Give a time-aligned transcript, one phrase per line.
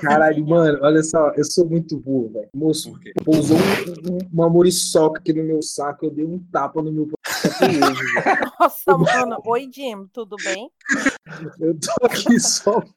[0.00, 2.48] Caralho, mano, olha só, eu sou muito burro, velho.
[2.54, 2.92] Moço,
[3.24, 7.08] pousou um, um, uma muriçoca aqui no meu saco, eu dei um tapa no meu
[8.60, 9.40] Nossa, mano.
[9.46, 10.70] Oi, Jim, tudo bem?
[11.60, 12.82] Eu tô aqui só.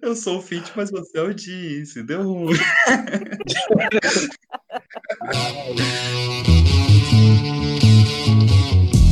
[0.00, 2.04] Eu sou o Fit, mas você é o Disse.
[2.04, 2.56] Deu ruim.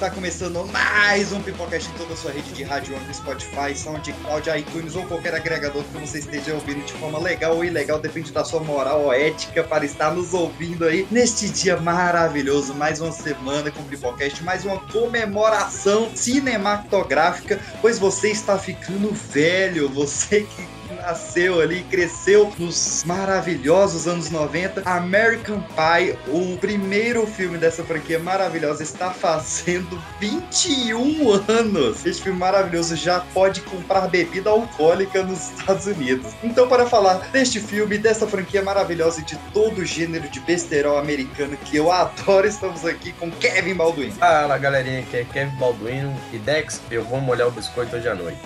[0.00, 4.48] Está começando mais um Pipocast em toda a sua rede de rádio, Anchor, Spotify, SoundCloud,
[4.58, 8.42] iTunes ou qualquer agregador que você esteja ouvindo de forma legal ou ilegal, depende da
[8.42, 13.70] sua moral ou ética para estar nos ouvindo aí neste dia maravilhoso, mais uma semana
[13.70, 21.60] com o Pipocast, mais uma comemoração cinematográfica, pois você está ficando velho, você que nasceu
[21.60, 24.82] ali, cresceu nos maravilhosos anos 90.
[24.84, 32.04] American Pie, o primeiro filme dessa franquia maravilhosa, está fazendo 21 anos.
[32.04, 36.32] Este filme maravilhoso já pode comprar bebida alcoólica nos Estados Unidos.
[36.42, 40.98] Então, para falar deste filme, dessa franquia maravilhosa e de todo o gênero de besterol
[40.98, 44.12] americano que eu adoro, estamos aqui com Kevin Balduino.
[44.12, 48.14] Fala galerinha, aqui é Kevin Balduino e Dex, eu vou molhar o biscoito hoje à
[48.14, 48.38] noite.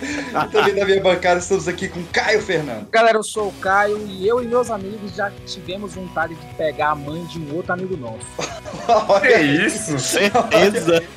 [0.52, 2.88] também na minha bancada estamos aqui com Caio Fernando.
[2.90, 6.90] Galera, eu sou o Caio e eu e meus amigos já tivemos vontade de pegar
[6.90, 8.26] a mãe de um outro amigo nosso.
[9.08, 9.98] Olha isso!
[9.98, 11.02] Certeza!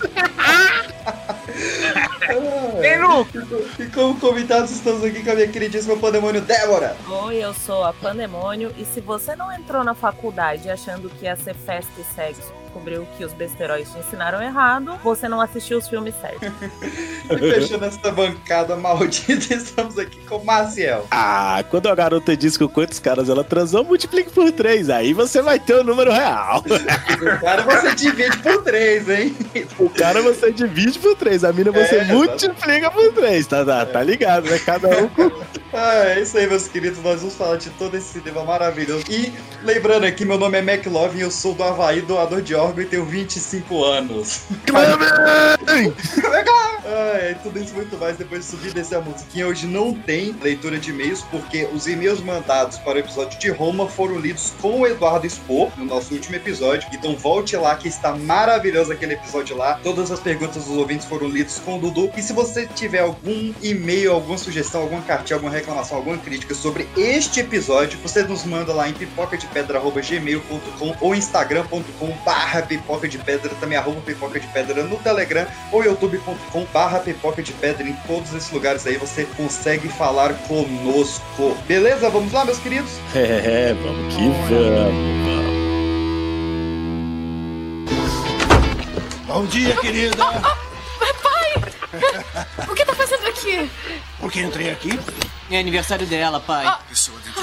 [3.79, 6.95] e como convidados estamos aqui com a minha queridíssima Pandemônio Débora.
[7.25, 11.35] Oi, eu sou a Pandemônio e se você não entrou na faculdade achando que ia
[11.35, 15.87] ser festa e sexo descobriu que os besteróis te ensinaram errado, você não assistiu os
[15.87, 16.49] filmes certos.
[17.29, 21.07] e fechando essa bancada maldita, estamos aqui com o Maciel.
[21.11, 24.89] Ah, quando a garota diz com quantos caras ela transou, multiplique por três.
[24.89, 26.63] Aí você vai ter o número real.
[26.63, 29.35] o cara você divide por três, hein?
[29.79, 33.47] O cara você divide por três, a mina você é, multiplica por três.
[33.47, 34.59] Tá, tá, tá ligado, né?
[34.59, 35.31] Cada um com.
[35.73, 37.03] Ah, é isso aí, meus queridos.
[37.03, 39.03] Nós vamos falar de todo esse cinema maravilhoso.
[39.09, 42.85] E lembrando aqui, meu nome é McLovin, eu sou do Havaí, doador de órgão e
[42.85, 44.41] tenho 25 anos.
[44.73, 45.57] ah,
[46.87, 49.47] é, tudo isso muito mais depois de subir desse a musiquinha.
[49.47, 53.89] Hoje não tem leitura de e-mails, porque os e-mails mandados para o episódio de Roma
[53.89, 56.87] foram lidos com o Eduardo Expor no nosso último episódio.
[56.93, 59.79] Então volte lá que está maravilhoso aquele episódio lá.
[59.83, 62.11] Todas as perguntas dos ouvintes foram lidas com o Dudu.
[62.15, 66.87] E se você tiver algum e-mail, alguma sugestão, alguma cartinha, alguma reclamação, alguma crítica sobre
[66.95, 73.75] este episódio, você nos manda lá em pipocadepedra.gmail.com ou instagram.com barra pipoca de pedra, também
[73.77, 77.87] arroba pipoca de pedra no Telegram ou youtube.com barra pipoca de pedra.
[77.87, 81.57] Em todos esses lugares aí você consegue falar conosco.
[81.67, 82.07] Beleza?
[82.07, 82.91] Vamos lá, meus queridos?
[83.17, 84.47] É, vamos que vamos,
[89.25, 90.17] Bom dia, querida.
[90.23, 90.37] Oh,
[91.01, 91.55] oh, pai!
[92.69, 93.71] O que tá fazendo aqui?
[94.19, 94.99] Por que entrei aqui?
[95.49, 96.65] É aniversário dela, pai.
[96.65, 96.79] Ah,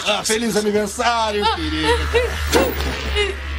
[0.06, 1.88] ah feliz aniversário, querida.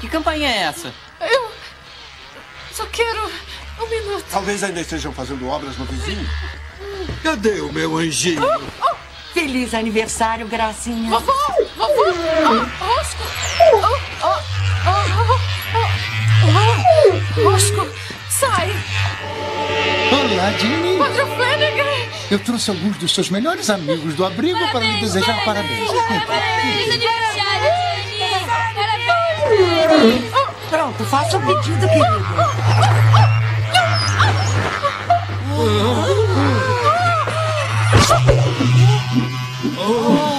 [0.00, 0.92] Que campanha é essa?
[1.20, 1.61] Eu
[2.72, 3.30] só quero
[3.80, 4.24] um minuto.
[4.30, 6.28] Talvez ainda estejam fazendo obras no vizinho.
[7.22, 8.42] Cadê o meu anjinho?
[8.42, 8.96] Oh, oh.
[9.32, 11.10] Feliz aniversário, Gracinha.
[11.10, 11.32] Vovô!
[11.76, 12.04] Vovô!
[12.44, 13.22] Oh, Rosco!
[13.72, 14.40] Oh, oh,
[14.86, 15.40] oh,
[17.38, 17.86] oh, Rosco,
[18.28, 18.70] sai!
[20.12, 20.98] Olá, Jenny.
[20.98, 21.92] Padre Flanagan.
[22.30, 25.90] Eu trouxe alguns dos seus melhores amigos do abrigo parabéns, para lhe desejar parabéns.
[25.90, 27.72] Parabéns, parabéns aniversário,
[28.18, 28.46] Jenny.
[28.74, 30.51] Parabéns.
[30.72, 32.24] Pronto, faça o pedido, querido.
[39.76, 40.31] Oh.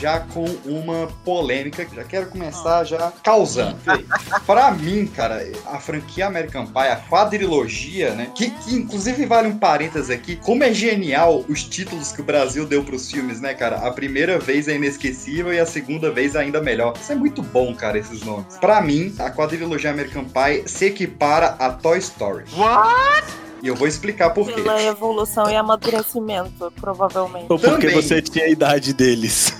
[0.00, 3.76] Já com uma polêmica, já quero começar já causando.
[4.46, 9.58] Para mim, cara, a franquia American Pie, a quadrilogia, né, que, que inclusive vale um
[9.58, 13.76] parênteses aqui, como é genial os títulos que o Brasil deu pros filmes, né, cara?
[13.86, 16.94] A primeira vez é inesquecível e a segunda vez ainda melhor.
[16.98, 18.56] Isso é muito bom, cara, esses nomes.
[18.58, 22.44] Para mim, a quadrilogia American Pie se equipara a Toy Story.
[22.56, 23.49] What?
[23.62, 24.62] E eu vou explicar por quê.
[24.62, 27.46] Pela evolução e amadurecimento, provavelmente.
[27.48, 28.02] Ou porque Também.
[28.02, 29.52] você tinha a idade deles.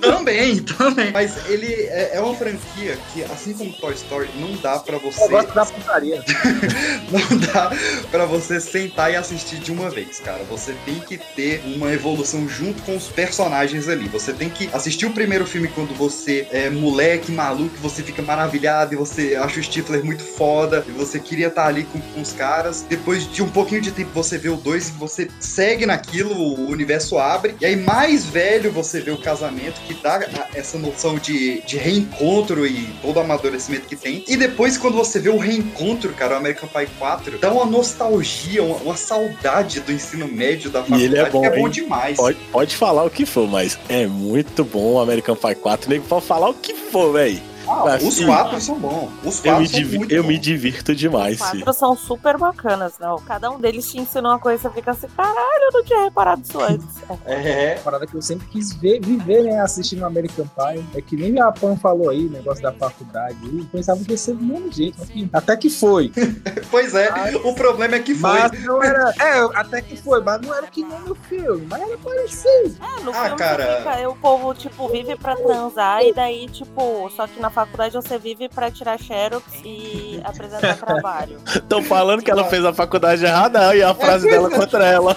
[0.00, 1.10] Também, também.
[1.12, 5.24] Mas ele é, é uma franquia que, assim como Toy Story, não dá pra você.
[5.24, 6.22] Eu gosto da putaria.
[7.10, 7.70] não dá
[8.10, 10.42] pra você sentar e assistir de uma vez, cara.
[10.44, 14.08] Você tem que ter uma evolução junto com os personagens ali.
[14.08, 18.94] Você tem que assistir o primeiro filme quando você é moleque, maluco, você fica maravilhado
[18.94, 22.32] e você acha o Stifler muito foda e você queria estar ali com, com os
[22.32, 22.84] caras.
[22.88, 26.70] Depois de um pouquinho de tempo você vê o dois e você segue naquilo, o
[26.70, 27.56] universo abre.
[27.60, 30.20] E aí, mais velho, você vê o casamento, que dá
[30.54, 34.24] essa noção de, de reencontro e todo o amadurecimento que tem.
[34.28, 38.62] E depois, quando você vê o reencontro, cara, o American Pie 4, dá uma nostalgia,
[38.62, 41.66] uma, uma saudade do ensino médio da E faculdade, ele é bom, que é bom
[41.66, 41.70] hein?
[41.70, 42.16] demais.
[42.16, 45.90] Pode, pode falar o que for, mas é muito bom o American Pie 4.
[45.90, 47.42] Nego pode falar o que for, véi.
[47.68, 49.10] Ah, Assim, os quatro são bons.
[49.24, 50.28] Os Eu, quatro me, são divi- muito eu bons.
[50.28, 51.58] me divirto demais, Os sim.
[51.60, 53.16] quatro são super bacanas, não.
[53.20, 56.04] Cada um deles te ensina uma coisa e você fica assim, caralho, eu não tinha
[56.04, 56.86] reparado isso antes.
[57.26, 57.74] É.
[57.76, 59.60] Uma parada que eu sempre quis ver, viver, né?
[59.60, 60.84] Assistindo American Pie.
[60.94, 63.36] É que nem a Pan falou aí, negócio da faculdade.
[63.44, 64.96] Eu pensava que ia ser do mesmo jeito.
[64.98, 66.10] mas que- Até que foi.
[66.70, 67.08] Pois é,
[67.44, 68.30] o problema é que foi.
[68.30, 69.12] Mas não era.
[69.20, 71.66] É, até que foi, mas não era que nem no filme.
[71.70, 72.76] Mas era parecido.
[72.98, 73.76] É, no Ah, filme cara.
[73.78, 78.18] fica, o povo, tipo, vive pra transar e daí, tipo, só que na faculdade você
[78.18, 81.40] vive pra tirar xerox e apresentar trabalho.
[81.46, 85.16] Estão falando que ela fez a faculdade errada e a frase dela contra ela.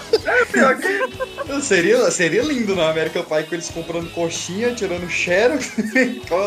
[0.50, 1.37] Pior que.
[1.62, 5.72] Seria, seria lindo na American Pie com eles comprando coxinha, tirando xerox.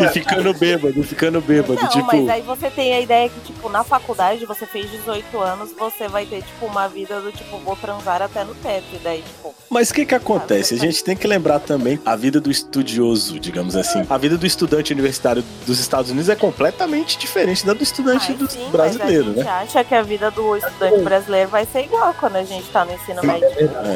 [0.01, 1.75] E ficando bêbado, ficando bêbado.
[1.75, 5.39] Não, tipo, mas aí você tem a ideia que, tipo, na faculdade você fez 18
[5.39, 8.85] anos, você vai ter, tipo, uma vida do tipo, vou transar até no teto.
[8.93, 10.73] E daí, tipo, Mas o que que acontece?
[10.73, 14.05] A gente tem que lembrar também a vida do estudioso, digamos assim.
[14.09, 18.37] A vida do estudante universitário dos Estados Unidos é completamente diferente da do estudante ai,
[18.37, 19.51] do sim, brasileiro, mas a gente né?
[19.51, 22.93] acha que a vida do estudante brasileiro vai ser igual quando a gente tá no
[22.93, 23.47] ensino médio.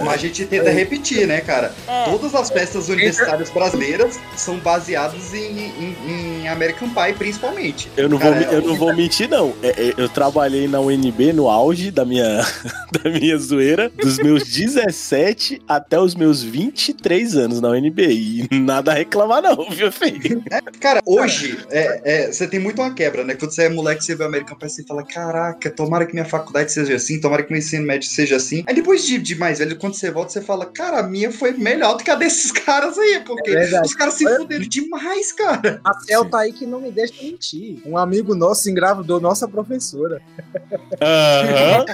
[0.04, 0.94] Mas a gente tenta repetir,
[1.27, 1.74] né, cara?
[1.88, 2.06] É.
[2.06, 5.95] Todas as festas universitárias brasileiras são baseadas em, em-
[6.42, 7.89] em American Pie, principalmente.
[7.97, 9.53] Eu não, vou, Cara, me- eu não vou mentir, não.
[9.62, 12.25] É, é, eu trabalhei na UNB no auge da minha,
[13.03, 18.01] da minha zoeira, dos meus 17 até os meus 23 anos na UNB.
[18.07, 20.44] E nada a reclamar, não, viu, filho?
[20.80, 23.36] Cara, hoje é, é, você tem muito uma quebra, né?
[23.36, 26.25] Quando você é moleque, você vê o American Pie, você fala: Caraca, tomara que minha
[26.25, 28.63] faculdade seja assim, tomara que meu ensino médio seja assim.
[28.68, 31.52] Aí depois de, de mais velho, quando você volta, você fala: Cara, a minha foi
[31.52, 35.80] melhor do que a desses caras aí, porque É os caras se fuderam demais, cara.
[35.84, 37.82] A Tel tá aí que não me deixa mentir.
[37.86, 40.22] Um amigo nosso engravidou nossa professora.
[41.02, 41.86] Aham.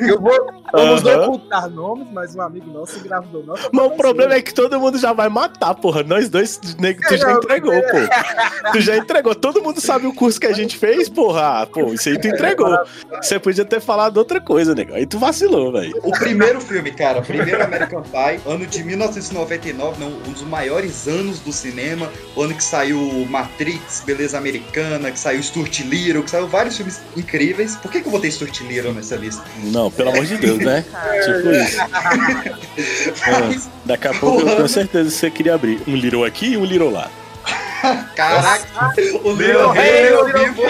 [0.00, 0.46] Eu vou.
[0.72, 4.52] Vamos não ocultar nomes, mas um amigo nosso engravidou nossa Mas o problema é que
[4.52, 6.02] todo mundo já vai matar, porra.
[6.02, 8.72] Nós dois, nego, tu já entregou, pô.
[8.72, 9.34] Tu já entregou.
[9.34, 11.62] Todo mundo sabe o curso que a gente fez, porra.
[11.62, 12.76] Ah, pô, isso aí tu entregou.
[13.22, 14.94] Você podia ter falado outra coisa, nego.
[14.94, 15.98] Aí tu vacilou, velho.
[16.02, 21.40] O primeiro filme, cara, primeiro American Pie, ano de 1999, não, um dos maiores anos
[21.40, 26.48] do cinema, o ano que saiu Matrix, Beleza Americana, que saiu Stuart Little, que saiu
[26.48, 27.76] vários filmes incríveis.
[27.76, 29.42] Por que, que eu botei Stuart Little nessa lista?
[29.64, 30.84] Não, pelo amor de Deus, né?
[31.24, 31.76] Tipo isso.
[33.26, 36.52] Mas, É, daqui a pouco eu tenho certeza que você queria abrir um Little aqui
[36.52, 37.10] e um Little lá.
[38.14, 40.62] caraca, o Little Rei, o vivo.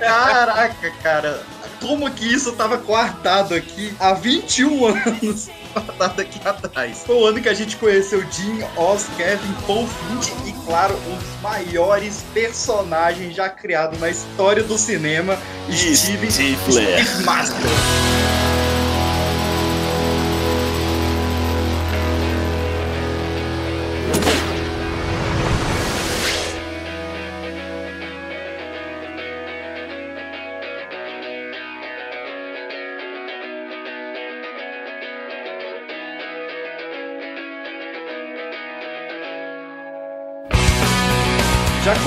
[0.00, 1.42] Caraca, cara.
[1.82, 5.50] Como que isso tava guardado aqui há 21 anos?
[5.74, 7.02] Guardado aqui atrás.
[7.04, 11.16] Foi o ano que a gente conheceu Jim, Oz, Kevin, Paul Flint e, claro, um
[11.16, 15.36] dos maiores personagens já criados na história do cinema,
[15.68, 16.30] Steve.
[16.30, 18.41] Steve Master.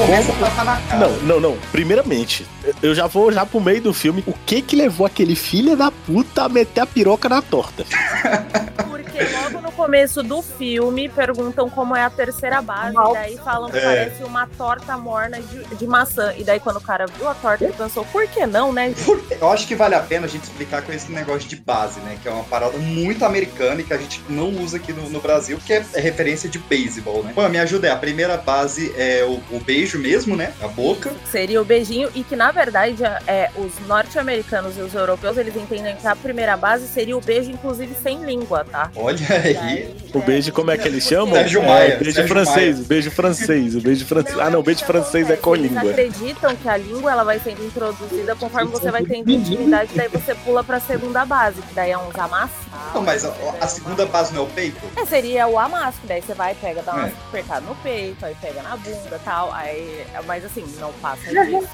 [0.05, 1.07] Começa a tapar na cara.
[1.07, 1.57] Não, não, não.
[1.71, 2.45] Primeiramente,
[2.81, 4.23] eu já vou já pro meio do filme.
[4.27, 7.85] O que que levou aquele filho da puta a meter a piroca na torta?
[9.15, 13.69] Porque logo no começo do filme perguntam como é a terceira base, e daí falam
[13.71, 13.81] que É.
[13.81, 16.33] parece uma torta morna de, de maçã.
[16.37, 18.93] E daí quando o cara viu a torta, ele pensou, por que não, né?
[19.39, 22.17] Eu acho que vale a pena a gente explicar com esse negócio de base, né?
[22.21, 25.19] Que é uma parada muito americana e que a gente não usa aqui no, no
[25.21, 27.31] Brasil, que é, é referência de beisebol, né?
[27.33, 27.91] Pô, me ajuda.
[27.93, 30.53] A primeira base é o, o beijo mesmo, né?
[30.61, 31.13] A boca.
[31.31, 35.95] Seria o beijinho, e que na verdade é, os norte-americanos e os europeus eles entendem
[35.95, 38.91] que a primeira base seria o beijo, inclusive sem língua, tá?
[38.95, 39.95] Olha E aí.
[40.13, 41.33] O beijo, como é que eles chamam?
[41.35, 44.39] Sérgio É, Maia, beijo Sérgio francês, o beijo francês, o beijo francês.
[44.39, 45.91] Ah, não, o beijo francês é com Eles língua.
[45.91, 50.33] acreditam que a língua ela vai sendo introduzida conforme você vai tendo intimidade, daí você
[50.35, 52.55] pula pra segunda base, que daí é uns amassos.
[52.93, 54.77] Não, mas a, a segunda base não é o peito?
[54.95, 57.11] É, seria o amasso, que daí você vai, pega, dá uma É.
[57.27, 59.51] apertada no peito, aí pega na bunda e tal.
[59.53, 61.67] Aí, mas assim, não passa disso.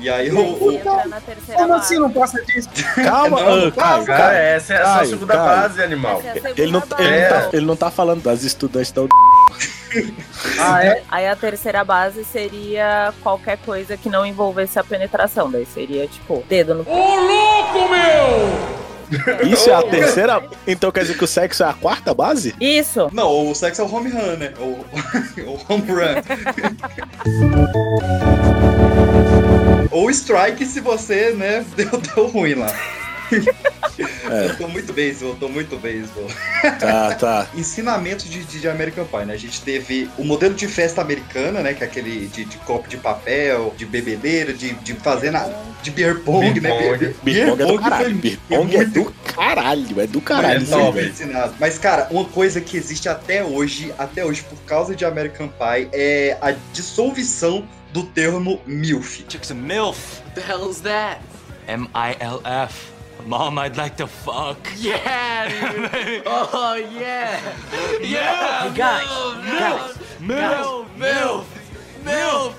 [0.00, 0.34] E aí o.
[0.58, 1.72] Como base.
[1.72, 2.68] assim não passa disso?
[2.94, 4.36] Calma, Não, ah, Caio, Cara, Caio.
[4.38, 6.22] essa é a sua segunda base, animal.
[6.34, 7.02] É Ele não, base.
[7.02, 7.28] ele, não É.
[7.28, 9.02] tá, ele não tá falando das estudantes da
[10.60, 11.02] Ah, é?
[11.10, 15.50] Aí a terceira base seria qualquer coisa que não envolvesse a penetração.
[15.50, 16.84] Daí seria, tipo, dedo no.
[19.50, 20.42] Isso é a terceira?
[20.66, 22.54] Então quer dizer que o sexo é a quarta base?
[22.60, 23.08] Isso!
[23.12, 24.52] Não, o sexo é o home run, né?
[24.58, 24.84] O,
[25.50, 26.22] o home run.
[29.90, 32.70] Ou strike se você, né, deu, deu ruim lá.
[34.02, 34.46] É.
[34.46, 36.26] Eu tô muito beisebol, tô muito beisebol.
[36.78, 37.46] Tá, tá.
[37.54, 39.34] Ensinamento de, de, de American Pie, né?
[39.34, 41.74] A gente teve o modelo de festa americana, né?
[41.74, 45.48] Que é aquele de, de copo de papel, de bebedeira, de, de fazer na,
[45.82, 46.70] de beer pong, Beer né?
[46.70, 46.98] pong.
[46.98, 48.04] Beer, Beer pong é do pong caralho.
[48.04, 50.00] foi- Beer pong é do caralho.
[50.00, 50.60] É do caralho.
[50.98, 51.54] É ensinado.
[51.58, 55.88] Mas, cara, uma coisa que existe até hoje, até hoje, por causa de American Pie,
[55.92, 59.24] é a dissolução do termo MILF.
[59.28, 60.20] Chick's a MILF.
[60.26, 61.20] What the hell is that?
[61.66, 62.97] M-I-L-F.
[63.28, 64.56] Mom, I'd like to fuck.
[64.78, 66.22] Yeah, dude.
[66.26, 67.38] oh, yeah.
[68.00, 68.72] Yeah.
[68.74, 69.98] Guys, MILF.
[70.18, 70.86] MILF.
[70.96, 71.57] MILF.
[72.08, 72.54] MILF.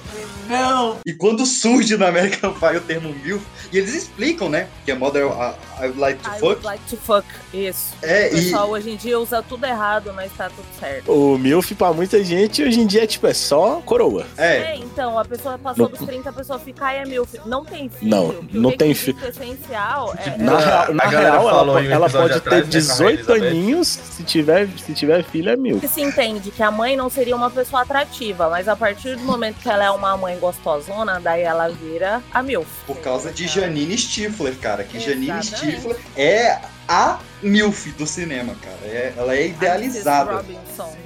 [0.47, 0.99] MILF.
[1.05, 4.67] E quando surge no American Pie o termo MILF, e eles explicam, né?
[4.85, 6.43] Que é Mother I, I would like to I fuck.
[6.45, 7.25] would like to fuck.
[7.53, 7.93] Isso.
[8.01, 11.11] É, O e pessoal hoje em dia usa tudo errado, mas tá tudo certo.
[11.11, 14.25] O MILF pra muita gente hoje em dia é tipo, é só coroa.
[14.37, 17.27] é, É, então, a pessoa passou Não- dos 30, a pessoa fica, ai, é filho.
[17.45, 18.09] Não tem filho.
[18.09, 20.37] Não, não tem requisito essencial é...
[20.37, 22.67] Na A- real, na a galera real ela, um ela pode atrás, ter né, com
[22.67, 23.47] a 18 Elizabeth.
[23.47, 25.79] aninhos, se tiver, se tiver filho é mil.
[25.79, 29.23] que se entende que a mãe não seria uma pessoa atrativa, mas a partir do
[29.23, 32.67] momento que ela é uma mãe gostosona, daí ela vira a MILF.
[32.85, 34.83] por causa de Janine Stifler, cara.
[34.83, 35.77] Que Janine Exatamente.
[35.77, 38.77] Stifler é a MILF do cinema, cara.
[38.83, 40.43] É- ela é idealizada.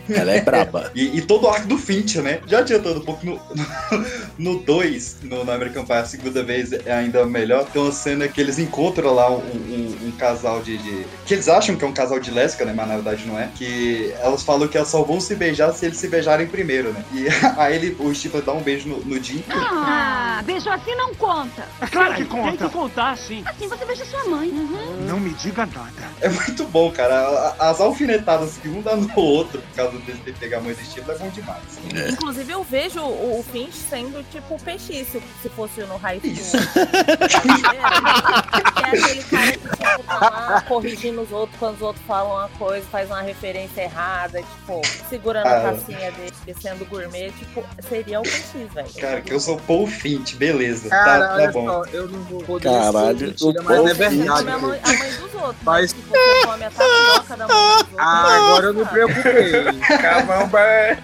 [0.10, 0.92] Ela é braba.
[0.96, 2.40] E, e todo o arco do Fincher, né?
[2.48, 3.26] Já adiantando um pouco
[4.38, 7.66] no 2, no, no American Pie, a segunda vez é ainda melhor.
[7.66, 11.48] Tem uma cena que eles encontram lá um, um- um casal de, de- Que eles
[11.48, 12.74] acham que é um casal de lésbica, né?
[12.76, 13.50] Mas na verdade não é.
[13.56, 17.04] Que elas falam que elas só vão se beijar se eles se beijarem primeiro, né?
[17.14, 19.44] E aí ele, o Stifler dá um beijo no, no Jim.
[19.50, 21.64] Ah, beijo assim não conta.
[21.92, 22.58] Claro que conta.
[22.58, 23.42] Tem que contar, sim.
[23.46, 24.50] Assim você beija sua mãe.
[25.08, 26.23] Não me diga nada.
[26.24, 27.54] É muito bom, cara.
[27.60, 31.18] As alfinetadas que um dá no outro por causa desse de pegar mãe do Stifler
[31.18, 31.62] é bom demais.
[32.10, 36.34] Inclusive, eu vejo o, o Finch sendo tipo peixice, se fosse no High School.
[36.34, 36.58] Isso.
[38.84, 42.50] É aquele cara que tipo, tá lá corrigindo os outros quando os outros falam uma
[42.58, 45.58] coisa, faz uma referência errada, tipo, segurando Ah.
[45.70, 48.88] a tacinha dele, sendo gourmet, tipo, seria o PX, velho.
[49.00, 50.90] Cara, que eu sou Paul Finch, beleza.
[50.90, 51.66] Cara, tá, tá bom.
[51.66, 54.50] só, eu não vou poder Caralho, mentira, mas não é verdade.
[54.50, 57.58] A mãe, a mãe dos outros, Mas- mas se você come a tapioca da mãe
[57.58, 59.64] dos outros, Ah, agora eu me preocupei.
[60.02, 61.04] Camembert.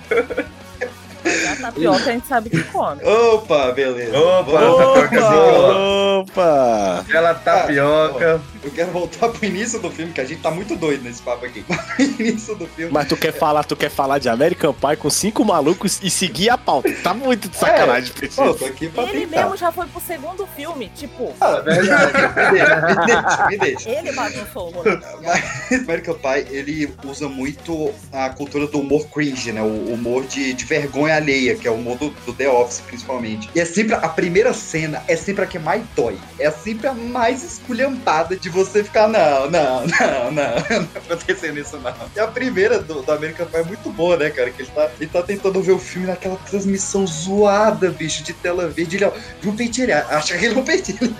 [1.61, 3.03] Tapioca a gente sabe que come.
[3.03, 4.17] Opa, beleza.
[4.17, 6.19] Opa, Vamos- tapiocazinho.
[6.19, 6.99] Opa!
[7.07, 8.41] Aquela tapioca.
[8.63, 11.45] Eu quero voltar pro início do filme, que a gente tá muito doido nesse papo
[11.45, 11.63] aqui.
[12.19, 12.91] Início do filme.
[12.91, 16.49] Mas tu quer falar, tu quer falar de American Pie com cinco malucos e seguir
[16.49, 16.89] a pauta.
[17.03, 18.53] Tá muito de sacanagem, Pô, Precisa.
[18.53, 19.43] tô aqui pra Ele tentar.
[19.43, 22.11] mesmo já foi pro segundo filme, tipo, Ah, verdade.
[22.51, 23.89] deixa, me deixa, me deixa.
[23.89, 24.99] ele bagunçou o rolê.
[25.87, 29.61] American Pie, ele usa muito a cultura do humor cringe, né?
[29.61, 33.49] O humor de, de vergonha alheia, que é o humor do, The Office, principalmente.
[33.55, 36.17] E é sempre, a primeira cena é sempre a que mais dói.
[36.39, 41.59] É sempre a mais esculhambada de você ficar, não, não, não, não, não tá acontecendo
[41.59, 41.93] isso não.
[42.15, 44.49] E a primeira do, do American Pie é muito boa, né, cara?
[44.51, 48.67] Que ele tá, ele tá tentando ver o filme naquela transmissão zoada, bicho, de tela
[48.67, 48.97] verde.
[48.97, 51.15] Ele, ó, viu peitinho, acha que ele não peitinho.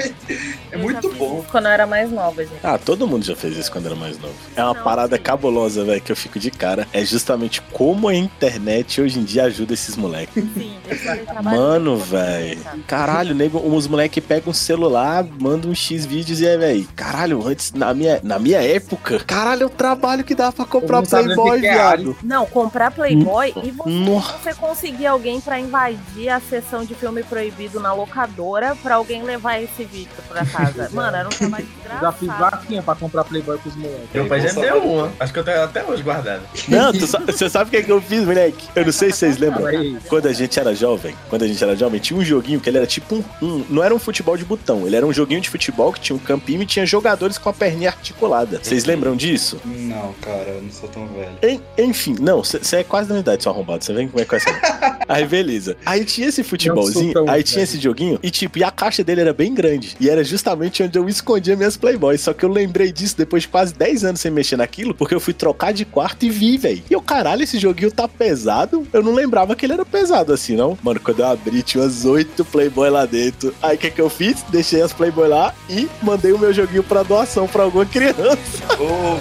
[0.72, 1.40] É Eu muito já fiz bom.
[1.40, 2.60] isso Quando eu era mais nova, gente.
[2.64, 4.34] Ah, todo mundo já fez isso quando era mais novo.
[4.56, 5.22] É uma Não, parada sim.
[5.24, 6.88] cabulosa, velho, que eu fico de cara.
[6.94, 10.19] É justamente como a internet hoje em dia ajuda esses moleques.
[10.34, 12.60] Sim, eles fazem trabalho Mano, velho.
[12.88, 16.88] Caralho, nego, os moleques pegam um celular, mandam um X vídeos e é, velho.
[16.96, 21.58] Caralho, antes, na minha, na minha época, caralho, o trabalho que dá pra comprar Playboy,
[21.58, 22.18] é viado.
[22.24, 24.38] Não, comprar Playboy e você, Nossa.
[24.38, 29.62] você conseguir alguém pra invadir a sessão de filme proibido na locadora pra alguém levar
[29.62, 30.90] esse vídeo pra casa.
[30.94, 34.10] Mano, era um trabalho Eu já fiz vaquinha pra comprar Playboy pros moleques.
[34.14, 35.12] Meu pai já deu uma.
[35.20, 36.42] Acho que eu tenho até hoje guardado.
[36.68, 38.68] Não, você sabe o que, é que eu fiz, moleque?
[38.76, 39.66] Eu não sei se vocês lembram.
[40.10, 42.78] Quando a gente era jovem, quando a gente era jovem, tinha um joguinho que ele
[42.78, 45.50] era tipo um, um- Não era um futebol de botão, ele era um joguinho de
[45.50, 48.60] futebol que tinha um campinho e tinha jogadores com a perninha articulada.
[48.62, 49.60] Vocês lembram disso?
[49.66, 51.30] Não, cara, eu não sou tão velho.
[51.44, 53.84] En- enfim, não, você é quase da minha idade, seu arrombado.
[53.84, 54.50] Você vem como é que vai ser?
[55.08, 55.78] Aí, beleza.
[55.86, 59.34] Aí tinha esse futebolzinho, aí tinha esse joguinho, e tipo, e a caixa dele era
[59.34, 59.96] bem grande.
[60.00, 62.22] E era justamente onde eu escondia minhas Playboys.
[62.22, 65.20] Só que eu lembrei disso depois de quase 10 anos sem mexer naquilo, porque eu
[65.20, 66.84] fui trocar de quarto e vi, velho.
[66.90, 68.88] E eu, caralho, esse joguinho tá pesado.
[68.94, 69.99] Eu não lembrava que ele era pesado
[70.34, 70.78] assim, não.
[70.82, 73.54] Mano, quando eu abri, tinha umas 8 Playboy lá dentro.
[73.62, 74.44] Aí o que, que eu fiz?
[74.50, 78.38] Deixei as Playboy lá e mandei o meu joguinho pra doação pra alguma criança.
[78.80, 79.20] Ô,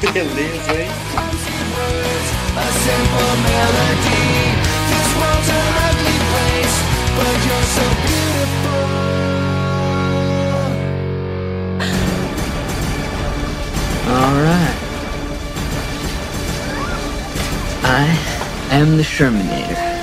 [0.00, 0.88] que beleza, hein?
[14.08, 14.76] All right.
[17.88, 18.35] I
[18.70, 19.96] am the Shermanator.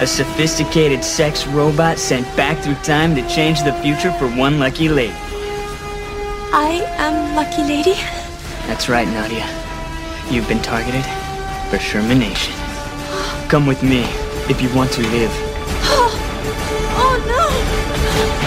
[0.00, 4.88] A sophisticated sex robot sent back through time to change the future for one lucky
[4.88, 5.14] lady.
[6.54, 7.94] I am Lucky Lady.
[8.66, 9.46] That's right, Nadia.
[10.30, 11.04] You've been targeted
[11.70, 12.52] for Shermanation.
[13.48, 14.02] Come with me
[14.50, 15.32] if you want to live.
[16.94, 18.41] Oh no!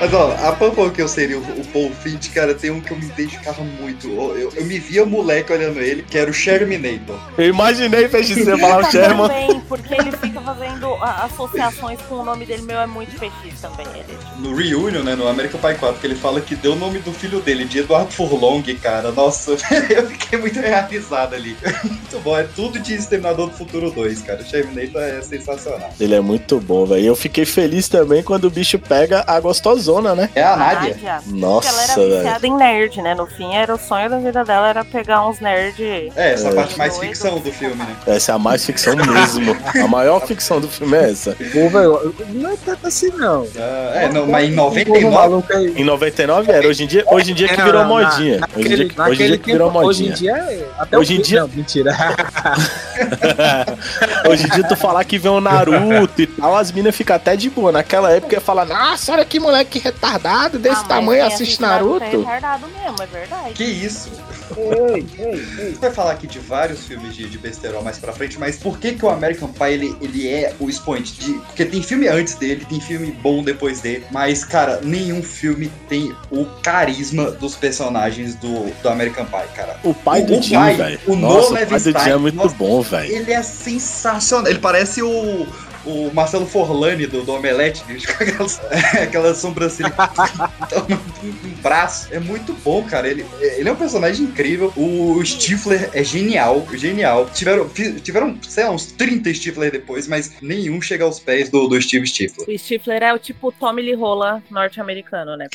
[0.00, 2.80] Mas ó, a Pam falou que eu seria o, o Paul Finch, cara, tem um
[2.80, 4.08] que eu me identificava muito.
[4.08, 7.16] Eu, eu- eu me via moleque olhando ele, que era o Sherminator.
[7.36, 9.28] Eu imaginei, fez você falar o Tá Sherman.
[9.28, 13.86] também, porque ele fica fazendo associações com o nome dele, meu é muito fetiche também.
[13.94, 14.18] Ele.
[14.38, 17.12] No Reunion, né, no American Pie 4, que ele fala que deu o nome do
[17.12, 19.10] filho dele, de Eduardo Furlong, cara.
[19.12, 19.52] Nossa,
[19.90, 21.56] eu fiquei muito realizado ali.
[21.84, 24.40] Muito bom, é tudo de Exterminador do Futuro 2, cara.
[24.42, 25.90] O Sherminator é sensacional.
[25.98, 27.04] Ele é muito bom, velho.
[27.04, 29.40] Eu fiquei feliz também quando o bicho pega a
[29.88, 30.28] gostosona, né?
[30.34, 30.96] É a Nádia.
[31.26, 33.14] Nossa, Ela era viciada em nerd, né?
[33.14, 35.82] No fim, era o sonho da vida dela era pegar uns nerd.
[36.14, 36.52] É, essa É.
[36.54, 37.96] parte mais ficção do filme, né?
[38.06, 39.56] Essa é a mais ficção mesmo.
[39.82, 41.32] A maior ficção do filme é essa.
[41.32, 43.46] Pô, velho, não é tanto assim, não.
[43.94, 45.10] é, não, mas em Pô, 99.
[45.10, 45.74] maluco aí.
[45.76, 46.68] Em 99 era.
[46.68, 48.08] Hoje em dia, hoje em dia que virou modinha.
[48.08, 50.34] Hoje em dia, naquele- hoje em dia que virou tempo- Hoje em modinha.
[50.34, 50.66] dia é.
[50.78, 51.96] Até Hoje em dia- Não, mentira.
[54.28, 57.36] Hoje em dia tu falar que vê um Naruto e tal, as minas ficam até
[57.36, 57.72] de boa.
[57.72, 62.04] Naquela época ia falar, nossa, olha que moleque retardado desse Ah, tamanho assiste Naruto.
[62.04, 63.52] É retardado mesmo, é verdade.
[63.54, 64.10] Que isso?
[64.56, 65.40] Ei, ei, ei.
[65.58, 68.56] A gente vai falar aqui de vários filmes de, de besterol mais pra frente, mas
[68.56, 71.14] por que que o American Pie, ele, ele é o expoente?
[71.14, 75.70] De, porque tem filme antes dele, tem filme bom depois dele, mas, cara, nenhum filme
[75.88, 79.78] tem o carisma dos personagens do, do American Pie, cara.
[79.82, 81.00] O pai do Jim, pai, velho.
[81.06, 83.12] o Nossa, Noah o pai do Levinstein, Jim é muito nossa, bom, velho.
[83.12, 84.50] Ele é sensacional.
[84.50, 85.46] Ele parece o,
[85.88, 88.60] o Marcelo Forlani do, do Omelete, com aquelas,
[89.02, 89.92] aquela sobrancelha
[91.34, 92.08] um braço.
[92.12, 93.08] É muito bom, cara.
[93.08, 94.72] Ele, ele é um personagem incrível.
[94.76, 97.28] O Stifler é genial, genial.
[97.32, 101.80] Tiveram, tiveram sei lá, uns 30 Stifler depois, mas nenhum chega aos pés do, do
[101.80, 102.48] Steve Stifler.
[102.48, 105.48] O Stifler é o tipo Tommy Lee Rola norte-americano, né?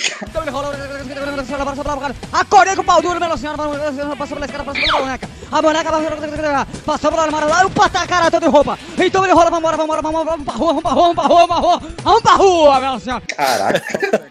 [2.31, 3.57] Acordei com o pau duro, minha senhora,
[4.17, 5.29] passou pela escada, passou pela boneca.
[5.51, 5.91] A boneca
[6.85, 8.77] passou pela armário lá, a cara toda de roupa.
[8.97, 11.47] Então ele rola, vambora, vambora, vambora, vamos pra rua, vamos pra rua, vamos pra rua,
[11.47, 13.23] vamos pra rua, vamos pra rua, minha senhora.
[13.35, 13.83] Caraca.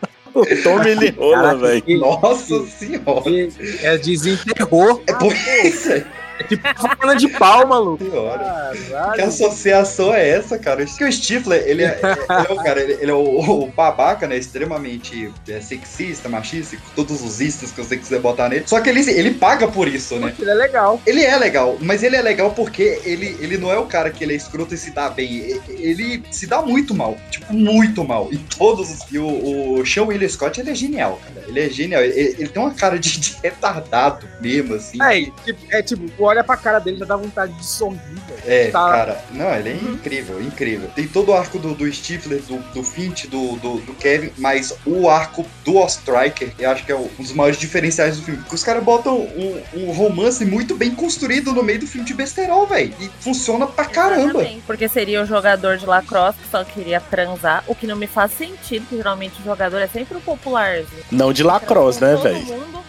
[0.35, 1.98] O Tommy Lee Rola, velho.
[1.98, 3.50] Nossa senhora.
[3.83, 5.02] É desenterrou.
[5.07, 6.07] É por isso aí.
[6.38, 6.62] É tipo
[6.99, 8.05] falando de pau, maluco.
[8.05, 8.73] Senhora.
[8.90, 9.12] Caralho.
[9.14, 10.85] Que associação é essa, cara?
[10.85, 14.27] Porque o Stifler, ele é, ele é o cara, ele, ele é o, o babaca,
[14.27, 14.37] né?
[14.37, 18.64] Extremamente é, sexista, machista, com todos os istas que você quiser botar nele.
[18.66, 20.35] Só que ele, ele paga por isso, né?
[20.38, 21.01] Ele é legal.
[21.07, 24.23] Ele é legal, mas ele é legal porque ele, ele não é o cara que
[24.25, 25.33] ele é escroto e se dá bem.
[25.33, 27.16] E- Ele se dá muito mal.
[27.31, 28.29] Tipo, muito mal.
[28.33, 29.01] Em todos os.
[29.11, 31.47] E o, o Sean William Scott, ele é genial, cara.
[31.49, 32.03] Ele é genial.
[32.03, 35.03] Ele, ele tem uma cara de, de retardado mesmo, assim.
[35.03, 37.99] É, tipo, é tipo, olha pra cara dele já dá vontade de sorrir.
[38.46, 38.90] É, Tá.
[38.90, 40.88] cara, não, ele é incrível, incrível.
[40.94, 44.74] Tem todo o arco do, do Stifler, do, do Finch, do, do, do Kevin, mas
[44.87, 48.40] o arco do Ostriker, eu acho que é um dos maiores diferenciais do filme.
[48.40, 52.14] Porque os caras botam um, um romance muito bem construído no meio do filme de
[52.14, 52.94] besterol, velho.
[53.00, 54.40] E funciona pra caramba.
[54.40, 58.07] Exatamente, Porque seria o jogador de lacrosse que só queria transar, o que não me
[58.07, 61.02] faz sentido, porque geralmente o jogador é sempre o popularzinho.
[61.11, 62.44] Não de lacrosse, né, Todo velho?
[62.44, 62.83] mundo.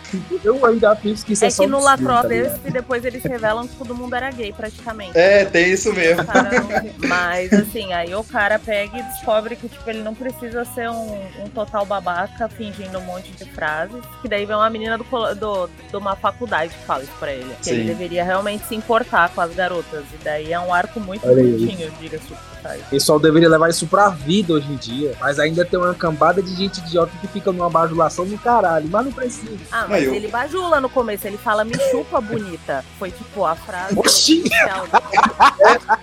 [0.43, 2.67] Eu ainda penso que isso é, É só que no um lacrosse tá deles, ligado?
[2.67, 5.17] e depois eles revelam que todo mundo era gay, praticamente.
[5.17, 6.23] É, tem isso mesmo.
[6.23, 10.89] Não- Mas assim, aí o cara pega e descobre que tipo, ele não precisa ser
[10.89, 14.03] um, um total babaca fingindo um monte de frases.
[14.21, 15.03] Que daí vem uma menina do,
[15.35, 17.53] do, de uma faculdade que fala isso pra ele.
[17.61, 17.87] Que ele Sim.
[17.87, 20.03] deveria realmente se importar com as garotas.
[20.13, 22.81] E daí é um arco muito Olha bonitinho, diga-se de passagem.
[22.81, 25.15] O pessoal deveria levar isso pra vida hoje em dia.
[25.19, 28.87] Mas ainda tem uma cambada de gente idiota que fica numa bajulação do caralho.
[28.89, 29.57] Mas não precisa.
[29.71, 30.13] Ah, Mas eu.
[30.13, 32.83] ele bajula no começo, ele fala me chupa bonita.
[32.97, 34.43] Foi tipo a frase Oxi!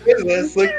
[0.07, 0.73] É, sangue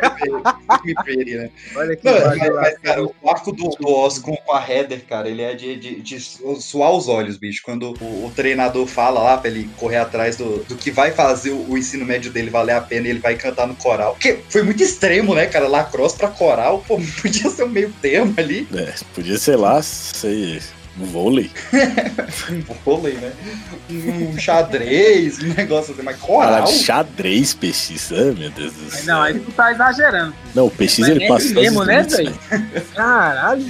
[0.83, 1.49] me fere, né?
[1.75, 5.29] Olha que Não, mas, cara, o arco do, do Oz com, com a Heather, cara,
[5.29, 7.61] ele é de, de, de suar os olhos, bicho.
[7.63, 11.51] Quando o, o treinador fala lá pra ele correr atrás do, do que vai fazer
[11.51, 14.13] o, o ensino médio dele valer a pena e ele vai cantar no coral.
[14.13, 15.67] Porque foi muito extremo, né, cara?
[15.67, 18.67] Lacrosse pra coral, pô, podia ser um meio termo ali.
[18.73, 20.59] É, podia ser lá, sei,
[21.01, 21.51] um vôlei.
[22.51, 23.31] Um vôlei, né?
[23.89, 26.63] Um xadrez, um negócio assim, mas coral.
[26.63, 28.11] Cara, xadrez, PX.
[28.13, 29.05] Ai, meu Deus do céu.
[29.05, 30.33] Não, aí tu tá exagerando.
[30.55, 32.39] Não, o PX Mas ele é passa mesmo, os né, velho?
[32.95, 33.61] Caralho.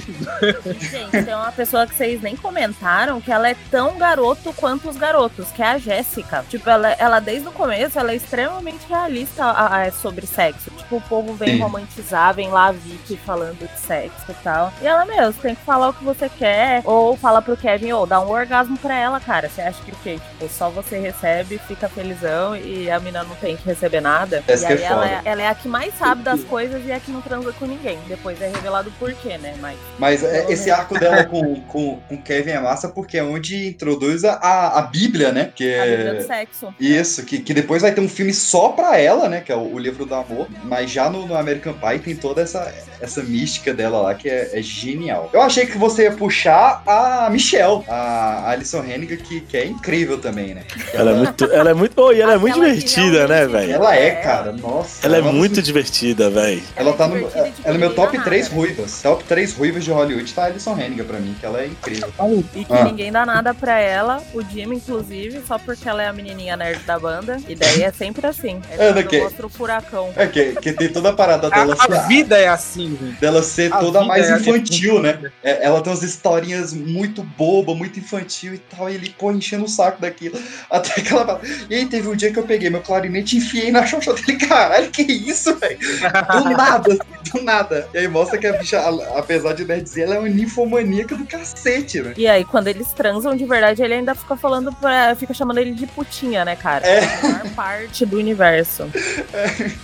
[0.80, 4.96] Gente, tem uma pessoa que vocês nem comentaram que ela é tão garoto quanto os
[4.96, 6.44] garotos, que é a Jéssica.
[6.48, 10.70] Tipo, ela, ela desde o começo, ela é extremamente realista a- a- sobre sexo.
[10.76, 11.60] Tipo, o povo vem Sim.
[11.62, 14.72] romantizar, vem lá a Vicky falando de sexo e tal.
[14.82, 17.92] E ela mesmo, você tem que falar o que você quer, ou fala pro Kevin,
[17.92, 19.48] ou dá um orgasmo pra ela, cara.
[19.48, 20.18] Você acha que o quê?
[20.18, 24.42] Tipo, só você recebe, fica felizão e a mina não tem que receber nada.
[24.48, 25.22] Essa e é aí ela, foda.
[25.24, 27.52] é, ela é a que mais sabe das coisas e é a que não transa
[27.52, 27.96] com ninguém.
[28.08, 29.54] Depois é revelado o porquê, né?
[29.60, 33.68] Mas Mas é, esse arco dela com, com, com Kevin é massa porque é onde
[33.68, 35.52] introduz a, a Bíblia, né?
[35.54, 36.22] Que a Bíblia do é.
[36.22, 36.74] sexo.
[36.80, 39.40] Isso, que, que depois vai ter um filme só pra ela, né?
[39.40, 40.48] Que é o, o livro do amor.
[40.64, 44.50] Mas já no, no American Pie tem toda essa, essa mística dela lá que é,
[44.58, 45.30] é genial.
[45.32, 50.18] Eu achei que você ia puxar a Michelle, a Alison Hennigan, que, que é incrível
[50.18, 50.62] também, né?
[50.92, 53.72] Ela é muito, ela é muito, oh, e ela é muito que divertida, né, velho?
[53.72, 55.06] Ela é, cara, nossa.
[55.06, 56.62] Ela é uma muito das- divertida, velho.
[56.76, 57.16] Ela tá no.
[57.16, 57.30] Ela
[57.64, 58.54] é meu ninguém top dá 3 nada.
[58.56, 59.02] ruivas.
[59.02, 62.12] Top 3 ruivas de Hollywood tá a Alison Hennigan pra mim, que ela é incrível.
[62.54, 62.84] E que Ah.
[62.84, 66.80] ninguém dá nada pra ela, o Jimmy, inclusive, só porque ela é a menininha nerd
[66.84, 67.38] da banda.
[67.48, 68.60] E daí é sempre assim.
[68.70, 70.10] É É, mostra o furacão.
[70.16, 73.16] É que, que tem toda a parada dela A, a vida é assim, velho.
[73.20, 75.02] dela ser A toda mais é infantil, assim.
[75.02, 75.30] né?
[75.42, 79.64] É, ela tem umas historinhas muito boba, muito infantil e tal, e ele, pô, enchendo
[79.64, 80.38] o saco daquilo.
[80.70, 81.40] Até que ela fala.
[81.68, 84.36] E aí teve um dia que eu peguei meu clarinete e enfiei na xoxa dele.
[84.46, 85.78] Caralho, que isso, velho?
[85.78, 87.88] Do nada, assim, do nada.
[87.94, 88.80] E aí mostra que a bicha,
[89.16, 92.12] apesar de nerdzinha, ela é uma ninfomaníaca do cacete, né?
[92.16, 95.14] E aí, quando eles transam de verdade, ele ainda fica falando pra.
[95.16, 96.86] fica chamando ele de putinha, né, cara?
[96.86, 97.04] É.
[97.04, 98.88] A maior parte do universo.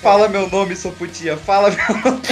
[0.02, 2.22] Fala meu nome, sua putinha, fala meu nome.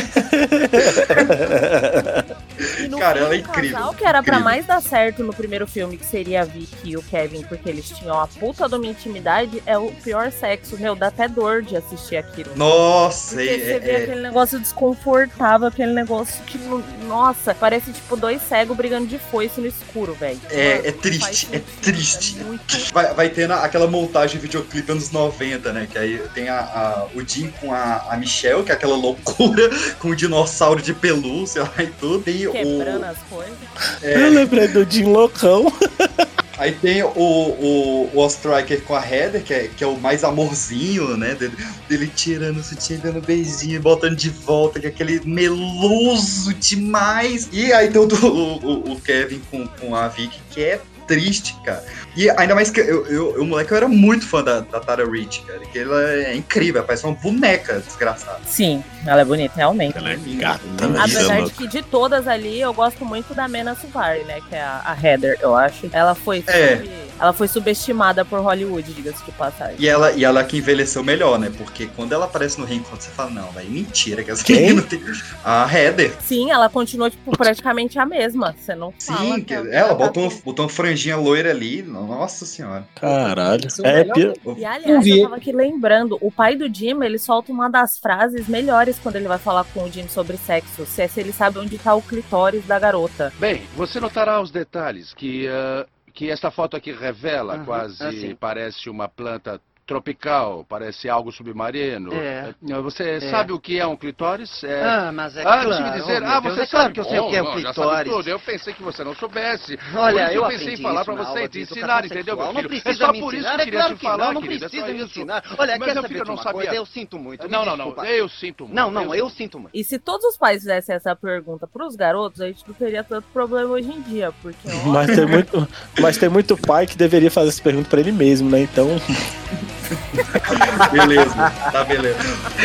[2.78, 4.44] E no Cara, fim, ela é o incrível, casal que era pra incrível.
[4.44, 7.88] mais dar certo no primeiro filme, que seria a Vicky e o Kevin, porque eles
[7.88, 10.76] tinham a puta de uma intimidade, é o pior sexo.
[10.78, 12.50] Meu, dá até dor de assistir aquilo.
[12.56, 16.58] Nossa, Porque é, você vê é- aquele negócio desconfortável, aquele negócio que,
[17.06, 20.40] nossa, parece tipo dois cegos brigando de foice no escuro, velho.
[20.50, 22.36] É, é triste, é sentido, triste.
[22.40, 25.86] é muito- Vai, vai tendo aquela montagem videoclipe anos 90, né?
[25.90, 29.70] Que aí tem a, a- o Jim com a, a Michelle, que é aquela loucura,
[30.00, 32.22] com o dinossauro de pelúcia lá e tudo.
[32.22, 33.04] Tem Quebrando o.
[33.06, 33.54] as coisas.
[34.02, 35.72] é, Eu lembrei do Jim Loucão.
[36.58, 40.24] aí tem o, o, o Ostriker com a Heather, que é, que é o mais
[40.24, 41.34] amorzinho, né?
[41.34, 41.54] Dele,
[41.88, 47.48] dele tirando o sutiã, dando beijinho, botando de volta, que é aquele meloso demais.
[47.52, 51.84] E aí tem o, o- o Kevin com, com a Vicky, que é triste, cara.
[52.16, 55.08] E ainda mais que eu, eu, eu, moleque, eu era muito fã da, da Tara
[55.08, 55.60] Reid, cara.
[55.60, 58.40] Que ela é incrível, ela parece uma boneca desgraçada.
[58.46, 59.96] Sim, ela é bonita, realmente.
[59.98, 60.60] Ela é gata,
[61.02, 61.44] Apesar velho.
[61.46, 64.40] de que de todas ali, eu gosto muito da Mena Suvari, né?
[64.48, 65.88] Que é a, a Heather, eu acho.
[65.92, 66.76] Ela foi, É.
[66.78, 69.76] sub- ela foi subestimada por Hollywood, diga-se de passagem.
[69.78, 71.50] E ela, e ela que envelheceu melhor, né?
[71.56, 75.00] Porque quando ela aparece no reencontro, você fala, não, velho, mentira que essa menina tem.
[75.44, 76.12] A Heather.
[76.20, 78.54] Sim, ela continuou, tipo, praticamente a mesma.
[78.58, 78.92] Você não.
[78.98, 81.82] Sim, que que- a- ela tá botou, um, botou uma franjinha loira ali.
[81.82, 82.86] Nossa senhora.
[82.94, 83.66] Caralho.
[83.66, 87.18] Isso é É, melhor E aliás, eu tava aqui lembrando, o pai do Jim, ele
[87.18, 90.84] solta uma das frases melhores quando ele vai falar com o Jim sobre sexo.
[90.86, 93.32] Se, é se ele sabe onde tá o clitóris da garota.
[93.38, 97.56] Bem, você notará os detalhes que, ah, que esta foto aqui revela.
[97.56, 98.34] Aham, quase assim.
[98.34, 102.12] parece uma planta tropical, parece algo submarino.
[102.12, 102.52] É.
[102.68, 103.20] Eh, Você É.
[103.30, 104.62] sabe o que é um clitóris?
[104.64, 104.82] É...
[104.82, 105.70] Ah, mas é ah, claro.
[105.72, 106.22] eu me dizer.
[106.22, 107.46] oh, ah, meu Deus, você é claro sabe que eu sei o que é um
[107.46, 108.12] sabe clitóris.
[108.12, 108.28] tudo.
[108.28, 109.78] Eu pensei que você não soubesse.
[109.94, 112.66] Olha, eu eu pensei em falar na você te ensinar, entendeu, Não filho?
[112.66, 114.26] É precisa só me por isso ensinar, que eu é queria claro te que falar,
[114.26, 115.44] não, não querida, é precisa me ensinar.
[115.56, 116.52] Olha, Mas quer eu saber de não uma sabia.
[116.60, 116.74] coisa?
[116.74, 117.48] Eu sinto muito.
[117.48, 118.04] Não, não, não.
[118.04, 118.74] Eu sinto muito.
[118.74, 119.70] Não, não, Eu sinto muito.
[119.74, 123.26] E se todos os pais fizessem essa pergunta pros garotos, a gente não teria tanto
[123.32, 125.68] problema hoje em dia, porque Mas tem, muito,
[126.00, 128.60] mas tem muito pai que deveria fazer essa pergunta pra ele mesmo, né?
[128.62, 128.86] Então.
[130.92, 132.18] Beleza, tá beleza.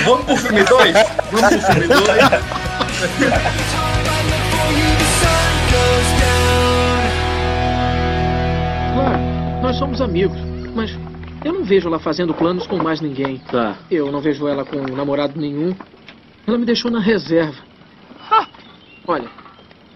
[0.05, 0.93] Vamos pro filme 2?
[1.31, 2.05] Vamos pro filme 2.
[8.93, 9.19] Claro,
[9.61, 10.37] nós somos amigos,
[10.75, 10.97] mas
[11.43, 13.39] eu não vejo ela fazendo planos com mais ninguém.
[13.51, 13.75] Tá.
[13.89, 15.75] Eu não vejo ela com namorado nenhum.
[16.47, 17.71] Ela me deixou na reserva.
[19.07, 19.29] Olha,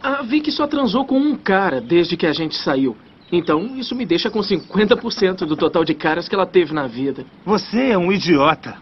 [0.02, 2.98] a Vicky só transou com um cara desde que a gente saiu.
[3.32, 7.26] Então, isso me deixa com 50% do total de caras que ela teve na vida.
[7.46, 8.78] Você é um idiota.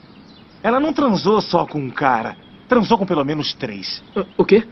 [0.62, 2.36] Ela não transou só com um cara.
[2.68, 4.04] Transou com pelo menos três.
[4.38, 4.66] O quê?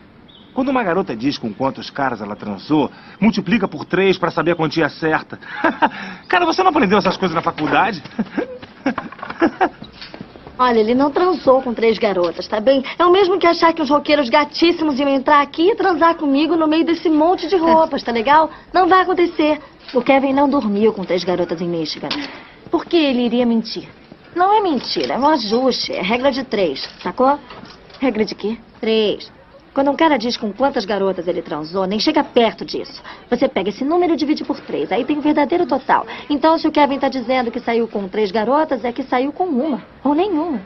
[0.54, 4.56] Quando uma garota diz com quantos caras ela transou, multiplica por três pra saber a
[4.56, 5.38] quantia certa.
[6.28, 8.02] cara, você não aprendeu essas coisas na faculdade?
[10.58, 12.84] Olha, ele não transou com três garotas, tá bem?
[12.98, 16.56] É o mesmo que achar que os roqueiros gatíssimos iam entrar aqui e transar comigo
[16.56, 18.50] no meio desse monte de roupas, tá legal?
[18.72, 19.60] Não vai acontecer.
[19.94, 22.08] O Kevin não dormiu com três garotas em Michigan.
[22.70, 23.88] Por que ele iria mentir?
[24.34, 25.92] Não é mentira, é um ajuste.
[25.92, 27.38] É regra de três, sacou?
[28.00, 28.56] Regra de quê?
[28.80, 29.30] Três.
[29.74, 33.02] Quando um cara diz com quantas garotas ele transou, nem chega perto disso.
[33.30, 34.92] Você pega esse número e divide por três.
[34.92, 36.06] Aí tem o verdadeiro total.
[36.28, 39.44] Então, se o Kevin tá dizendo que saiu com três garotas, é que saiu com
[39.44, 39.82] uma.
[40.04, 40.60] Ou nenhuma.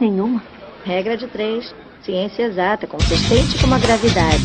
[0.00, 0.42] Nenhuma.
[0.84, 1.72] Regra de três.
[2.02, 4.42] Ciência exata, consistente com a gravidade.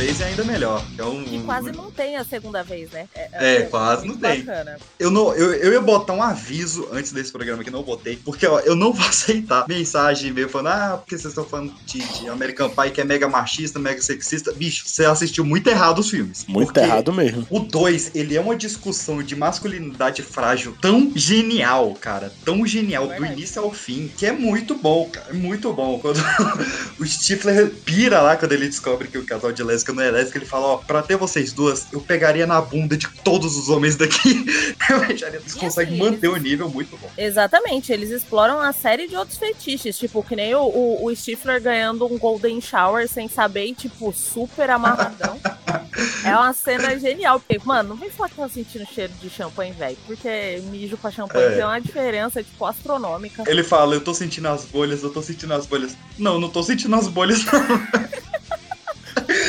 [0.00, 0.82] Vez é ainda melhor.
[0.96, 3.06] É um, E quase não tem a segunda vez, né?
[3.14, 4.42] É, quase muito não tem.
[4.42, 4.78] Bacana.
[4.98, 8.46] Eu, não, eu, eu ia botar um aviso antes desse programa que não botei, porque
[8.46, 12.28] ó, eu não vou aceitar mensagem meio falando, ah, porque vocês estão falando de, de
[12.28, 14.52] American Pie que é mega machista, mega sexista.
[14.52, 16.46] Bicho, você assistiu muito errado os filmes.
[16.48, 17.46] Muito errado mesmo.
[17.50, 22.32] O 2, ele é uma discussão de masculinidade frágil tão genial, cara.
[22.42, 25.26] Tão genial, do início ao fim, que é muito bom, cara.
[25.28, 25.98] É muito bom.
[25.98, 26.18] Quando
[26.98, 30.38] o Stifler pira lá, quando ele descobre que o casal de lésbica não é lésbica,
[30.38, 33.96] ele fala, ó, pra ter vocês duas, eu pegaria na bunda de todos os homens
[33.96, 34.44] daqui.
[35.32, 37.10] Eles conseguem manter o nível muito bom.
[37.16, 41.60] Exatamente, eles exploram uma série de outros fetiches, tipo, que nem o, o, o Stifler
[41.60, 45.38] ganhando um Golden Shower sem saber e, tipo, super amarradão.
[46.24, 49.72] é uma cena genial, porque, mano, não vem falar que tá sentindo cheiro de champanhe,
[49.72, 51.56] velho, porque mijo pra champanhe É.
[51.56, 53.44] tem uma diferença, tipo, astronômica.
[53.46, 55.96] Ele fala, eu tô sentindo as bolhas, eu tô sentindo as bolhas.
[56.18, 57.60] Não, não tô sentindo as bolhas, não.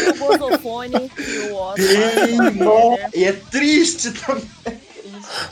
[0.10, 2.26] O bosofone e o Oscar.
[2.26, 2.98] Bem bom.
[3.14, 4.50] E é triste também.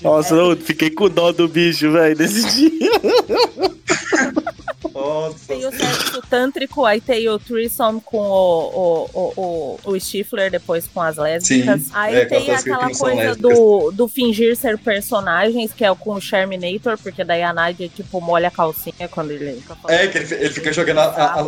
[0.02, 2.92] Nossa, eu fiquei com dó do bicho, velho, nesse dia.
[5.00, 5.36] Nossa.
[5.48, 8.30] Tem o sexo tântrico, aí tem o threesome com o,
[8.70, 11.82] o, o, o, o Stifler, depois com as lésbicas.
[11.84, 16.14] Sim, aí é, tem aquela coisa do, do fingir ser personagens, que é o com
[16.14, 19.98] o Sherminator, porque daí a Nadia, tipo, molha a calcinha quando ele fica falando.
[20.00, 21.42] É, que ele, ele fica jogando a- a-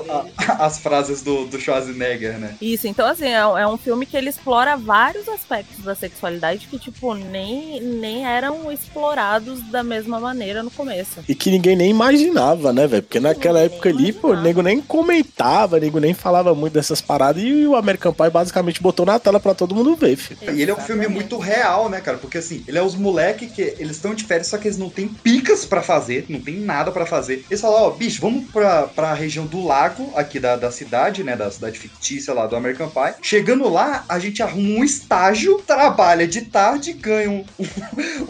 [0.53, 2.55] a- as frases do, do Schwarzenegger, né?
[2.61, 6.67] Isso, então assim, é, um- é um filme que ele explora vários aspectos da sexualidade
[6.67, 11.19] que, tipo, nem, nem eram explorados da mesma maneira no começo.
[11.27, 13.03] E que ninguém nem imaginava, né, velho?
[13.03, 17.01] Porque naquela época ali, pô, o nego nem comentava, o nego nem falava muito dessas
[17.01, 17.41] paradas.
[17.41, 20.39] E o American Pie basicamente botou na tela pra todo mundo ver, filho.
[20.54, 22.19] E ele é um filme muito real, né, cara?
[22.19, 24.89] Porque assim, ele é os moleque que eles estão de férias, só que eles não
[24.89, 27.43] têm picas pra fazer, não tem nada pra fazer.
[27.49, 31.36] Eles falam, ó, bicho, vamos pra, pra região do lago, aqui da, da cidade, né?
[31.36, 33.15] Da cidade fictícia lá do American Pie.
[33.23, 37.43] Chegando lá, a gente arruma um estágio, trabalha de tarde, ganha um,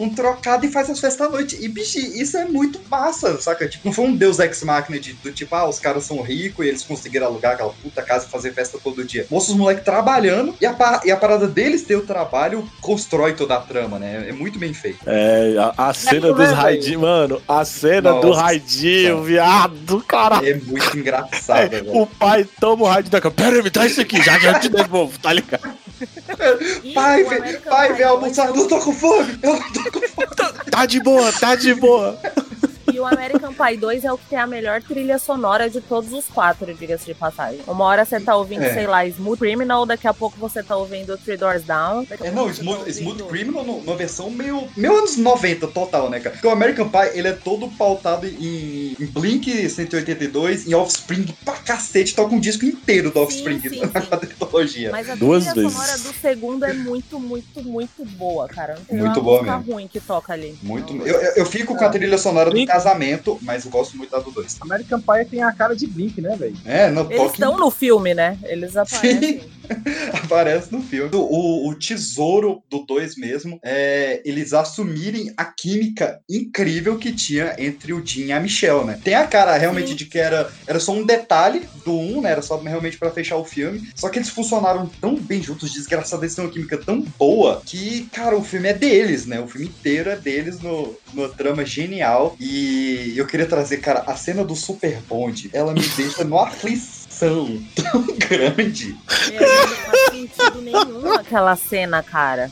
[0.00, 1.58] um, trocado e faz as festas à noite.
[1.60, 3.68] E, bicho, isso é muito massa, saca?
[3.68, 6.68] Tipo, não foi um deus ex-máquina de, do tipo, ah, os caras são ricos e
[6.68, 9.26] eles conseguiram alugar aquela puta casa e fazer festa todo dia.
[9.30, 13.56] Mostra os moleques trabalhando e a, e a parada deles ter o trabalho constrói toda
[13.56, 14.26] a trama, né?
[14.28, 14.98] É muito bem feito.
[15.06, 18.42] É, a, a cena É, dos raidinhos, mano, a cena do Nossa.
[18.42, 20.48] raidinho, viado, caralho.
[20.48, 21.96] É muito engraçado, velho.
[21.96, 23.34] O pai toma o raid da cama.
[23.34, 25.82] Pera aí, me dá isso aqui, já já eu te devolvo, tá ligado?
[26.94, 30.28] Pai, vem, pai, vem almoçar, eu não tô com fome, eu não tô com fome.
[30.68, 32.18] Tá de boa, tá de boa.
[32.92, 36.12] E o American Pie 2 é o que tem a melhor trilha sonora de todos
[36.12, 37.60] os quatro, diga-se de passagem.
[37.66, 38.72] Uma hora você tá ouvindo, É.
[38.74, 42.06] sei lá, Smooth Criminal, daqui a pouco você tá ouvindo Three Doors Down.
[42.20, 46.34] É, não, Smooth, Smooth Criminal numa versão meio, meio anos 90 total, né, cara?
[46.34, 51.54] Porque o American Pie, ele é todo pautado em, em Blink 182, em Offspring pra
[51.54, 53.60] cacete, toca um disco inteiro do Offspring
[53.92, 54.90] na quadritologia.
[54.90, 55.72] Mas a Duas trilha vezes.
[55.72, 58.74] sonora do segundo é muito, muito, muito boa, cara.
[58.74, 59.72] Não tem Muito uma boa música mesmo.
[59.74, 60.56] ruim que toca ali.
[60.62, 60.96] Muito.
[61.06, 64.18] Eu, eu- eu fico com a trilha sonora do casamento, mas eu gosto muito da
[64.18, 64.58] do 2.
[64.62, 66.56] American Pie tem a cara de Blink, né, velho?
[66.64, 67.32] É, não Eles toque.
[67.34, 68.38] estão no filme, né?
[68.44, 69.42] Eles aparecem.
[70.12, 71.10] Aparece no filme.
[71.14, 77.92] O, o tesouro do 2 mesmo é eles assumirem a química incrível que tinha entre
[77.92, 79.00] o Jim e a Michelle, né?
[79.02, 82.32] Tem a cara realmente de que era, era só um detalhe do 1, um, né?
[82.32, 83.90] Era só realmente pra fechar o filme.
[83.94, 88.08] Só que eles funcionaram tão bem juntos, desgraçados, eles têm uma química tão boa que,
[88.12, 89.40] cara, o filme é deles, né?
[89.40, 92.36] O filme inteiro é deles no, no trama genial.
[92.38, 97.01] E eu queria trazer, cara, a cena do Super Bond, ela me deixa no aflição
[97.16, 98.96] ação tão grande.
[99.30, 102.50] Meu, não faz sentido nenhum aquela cena, cara.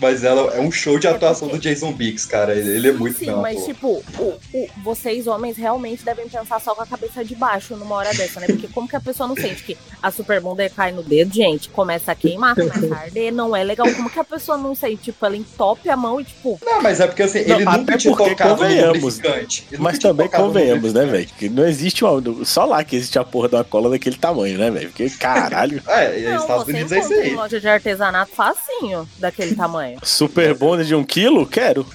[0.00, 2.54] Mas ela é um show de atuação do Jason Biggs, cara.
[2.54, 3.66] Ele, ele é muito Sim, mas ator.
[3.66, 7.94] tipo, o- o- vocês homens realmente devem pensar só com a cabeça de baixo numa
[7.94, 8.46] hora dessa, né?
[8.48, 11.68] Porque como que a pessoa não sente que a Super Bonder cai no dedo, gente,
[11.68, 13.86] começa a queimar, começa a arder, não é legal.
[13.94, 15.04] Como que a pessoa não sente?
[15.04, 16.58] Tipo, ela entope a mão e tipo.
[16.64, 19.02] Não, mas é porque assim, Não, ele nunca até tinha porque tocado no convenhamos.
[19.16, 19.66] lubrificante.
[19.70, 21.28] Ele Mas nunca também no convenhamos, né, velho?
[21.38, 22.44] Que não existe uma.
[22.44, 24.88] Só lá que existe a porra uma cola daquele tamanho, né, velho?
[24.88, 25.82] Porque, caralho.
[25.88, 27.34] É, e Não, Estados Unidos é isso aí.
[27.34, 29.98] loja de artesanato facinho, daquele tamanho.
[30.04, 31.46] Super bônus de um quilo?
[31.46, 31.86] Quero.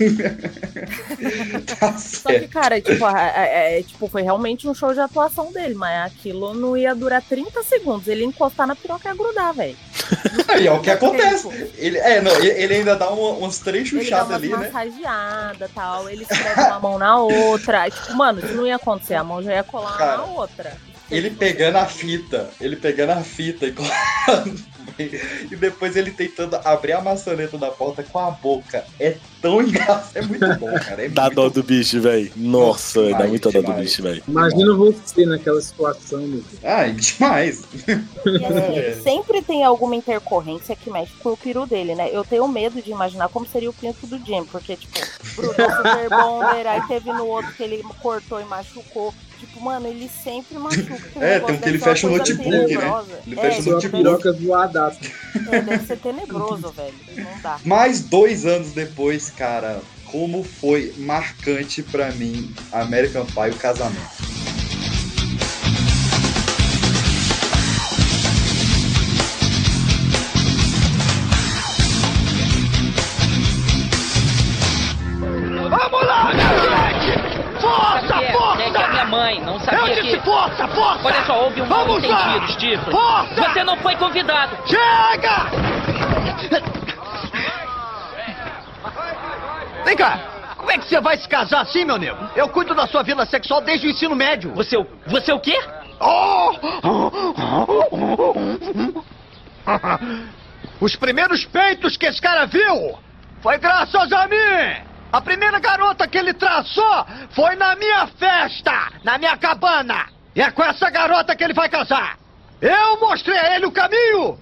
[1.79, 5.73] Tá Só que, cara, tipo, a- é, tipo, foi realmente um show de atuação dele,
[5.75, 8.07] mas aquilo não ia durar 30 segundos.
[8.07, 9.75] Ele ia encostar na piroca e ia grudar, velho.
[10.47, 11.47] Aí é o que acontece.
[11.77, 14.57] Ele, é, não, ele- ainda dá uma- umas três chuchadas ali, né?
[14.57, 17.81] massageadas e tal, ele escreve uma mão na outra.
[17.81, 20.73] Aí, tipo, mano, isso não ia acontecer, a mão já ia colar Cara, na outra.
[21.11, 24.59] Ele pegando a fita, ele pegando a fita e colando.
[25.49, 28.83] E depois ele tentando abrir a maçaneta da porta com a boca.
[28.99, 30.09] É tão engraçado.
[30.15, 31.05] É muito bom, cara.
[31.05, 32.29] É Dá muito dó do bicho, velho.
[32.35, 33.81] Nossa, demais, dá muita dó do demais.
[33.85, 34.23] bicho, velho.
[34.27, 36.41] Imagina você naquela situação, meu.
[36.43, 36.59] filho.
[36.63, 37.63] Ah, e demais.
[38.25, 42.09] E assim, ele sempre tem alguma intercorrência que mexe com o peru dele, né?
[42.11, 44.99] Eu tenho medo de imaginar como seria o pinto do Jim, porque, tipo,
[45.37, 49.13] grudou Super Bonder, aí teve no outro que ele cortou e machucou.
[49.39, 50.99] Tipo, mano, ele sempre machuca.
[51.19, 52.65] É, tem um que ele fecha o notebook, né?
[52.65, 53.19] tenebrosa.
[53.25, 54.03] Ele É, fecha o notebook.
[54.03, 54.99] piroca voadaça.
[55.51, 56.93] É, deve ser tenebroso, velho.
[57.17, 57.59] Não dá.
[57.63, 64.28] Mais dois anos depois, cara, como foi marcante pra mim American Pie o casamento.
[81.39, 82.15] Houve um Vamos lá!
[82.25, 82.91] mal-entendido, Stifler.
[82.91, 83.35] Força!
[83.53, 84.57] Você não foi convidado.
[84.67, 85.45] Chega!
[89.85, 90.19] Vem cá!
[90.57, 92.17] Como é que você vai se casar assim, meu nego?
[92.35, 94.51] Eu cuido da sua vida sexual desde o ensino médio.
[94.53, 95.57] Você, o- você o quê?
[95.99, 96.51] Oh!
[100.79, 102.97] Os primeiros peitos que esse cara viu
[103.41, 104.83] foi graças a mim!
[105.11, 110.05] A primeira garota que ele traçou foi na minha festa, na minha cabana.
[110.35, 112.17] E é com essa garota que ele vai casar.
[112.61, 114.37] Eu mostrei a ele o caminho.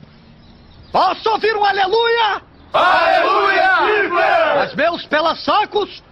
[0.91, 2.41] Posso ouvir um aleluia?
[2.73, 4.56] Aleluia!
[4.56, 6.04] Mas meus pela-sacos,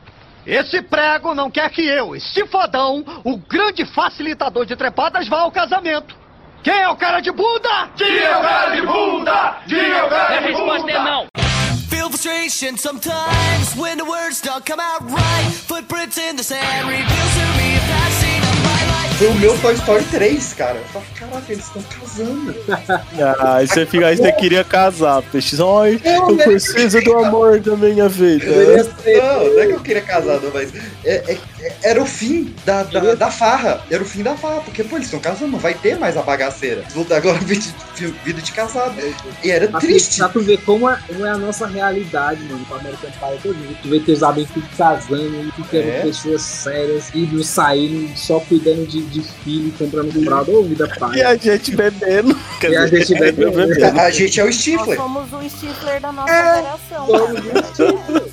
[0.46, 5.52] esse prego não quer que eu, esse fodão, o grande facilitador de trepadas, vá ao
[5.52, 6.16] casamento.
[6.64, 7.90] Quem é o cara de bunda?
[7.96, 9.58] Quem é o cara de bunda?
[9.68, 10.92] Quem é o cara A de resposta bunda?
[10.92, 11.28] é não.
[11.90, 15.52] Feel frustration sometimes when the words don't come out right.
[15.68, 18.25] Footprints in the sand reveals to me a
[19.18, 20.76] Foi o meu Toy Story 3, cara.
[20.78, 22.56] Eu falei, caraca, eles estão casando.
[23.40, 25.56] Ah, aí você, fica, aí você queria casar, peixe.
[25.62, 28.46] Ai, eu preciso do amor da minha vida.
[28.46, 30.72] Não, não é que eu queria casar, não, mas
[31.06, 33.82] é- é- é- era o fim da, da, da farra.
[33.90, 36.22] Era o fim da farra, porque, pô, eles estão casando, não vai ter mais a
[36.22, 36.84] bagaceira.
[36.94, 37.64] Voltar agora vida
[37.96, 38.96] de, vida de casado.
[39.44, 40.18] E era Pra tu- triste.
[40.20, 43.40] Pra tu ver como é, como é a nossa realidade, mano, com a American Pie
[43.42, 46.02] todo Tu vê teus amigos tudo casando, ficando É.
[46.02, 51.20] pessoas sérias, indo saindo, só cuidando de, de filho, comprando fralda, ô vida pai.
[51.20, 52.38] E a gente bebendo.
[52.62, 53.52] E a gente bebendo.
[53.52, 54.00] bebendo.
[54.00, 54.98] A gente é o Nós Stifler.
[54.98, 57.08] somos o Stifler da nossa geração.
[57.08, 58.26] cara.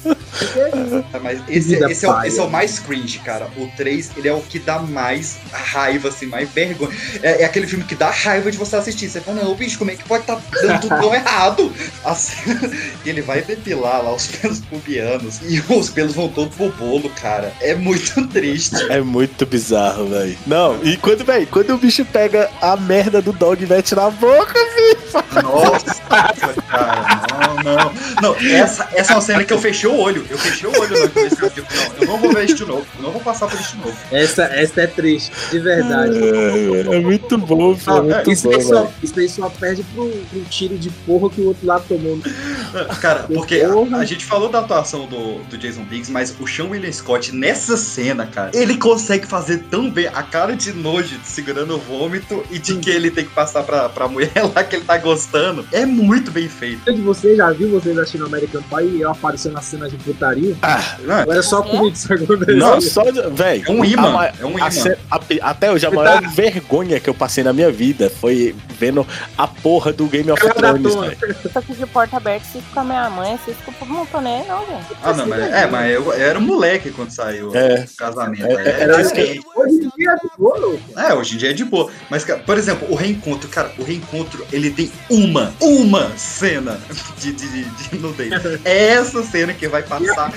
[1.12, 3.48] Ah, Mas esse, esse, é o, esse é o mais cringe, cara.
[3.56, 6.90] O 3, ele é o que dá mais raiva, assim, mais vergonha.
[7.22, 9.08] É, é aquele filme que dá raiva de você assistir.
[9.08, 11.72] Você fala, não, bicho, como é que pode estar dando tudo tão errado?
[12.04, 12.36] Assim,
[13.04, 17.10] e ele vai depilar lá os pelos pubianos e os pelos vão todos pro bolo,
[17.10, 17.52] cara.
[17.60, 18.76] É muito triste.
[18.90, 20.36] É muito bizarro, velho.
[20.46, 24.10] Não, e quando, velho, quando o bicho pega a merda do dog e mete na
[24.10, 25.42] boca, filho.
[25.42, 27.22] Nossa, cara,
[27.64, 27.92] não, não.
[28.22, 30.24] Não, essa, essa é uma cena que eu fechei o olho.
[30.28, 32.64] Eu fechei o olho na começo eu digo, não, eu não vou ver isso de
[32.64, 32.86] novo.
[32.96, 33.96] Eu não vou passar por isso de novo.
[34.10, 36.18] Essa, essa é triste, de verdade.
[36.18, 37.92] É, é muito bom, filho.
[37.92, 40.90] É Ah, muito isso, bom, aí só, isso aí só perde pro, pro tiro de
[40.90, 42.18] porra que o outro lado tomou.
[43.00, 46.66] Cara, porque a, a gente falou da atuação do, do Jason Biggs, mas o Sean
[46.66, 51.26] William Scott, nessa cena, cara, ele consegue fazer tão bem a cara de nojo de
[51.26, 54.76] segurando o vômito e de que ele tem que passar pra, pra mulher lá que
[54.76, 55.66] ele tá gostando.
[55.72, 56.92] É muito bem feito.
[56.92, 60.54] de você já viu vocês assistindo American Pie e eu aparecendo nas cenas de putaria?
[60.62, 62.56] Ah, Agora é só comigo isso aconteceu.
[62.56, 63.02] Não, só.
[63.32, 63.62] Véi.
[63.66, 64.70] É um imã, a é um a imã.
[64.70, 69.06] ce- a- até hoje, a maior vergonha que eu passei na minha vida foi vendo
[69.36, 71.36] a porra do Game of Thrones, velho.
[71.44, 74.20] Isso aqui de porta aberta, se com a minha mãe, se com o não tô
[74.20, 74.86] nem aí, não, gente.
[75.02, 77.84] Ah, não, mas, é, mas eu, eu era um moleque quando saiu É.
[77.90, 78.44] o casamento.
[78.46, 79.40] É, É, era isso que-
[80.42, 80.82] É boa, louco.
[80.98, 81.88] É, hoje em dia é de boa.
[82.10, 86.80] Mas, cara, por exemplo, o reencontro, cara, o reencontro, ele tem uma, uma cena
[87.18, 88.32] de, de, de, de nudez.
[88.64, 90.32] É essa cena que vai passar.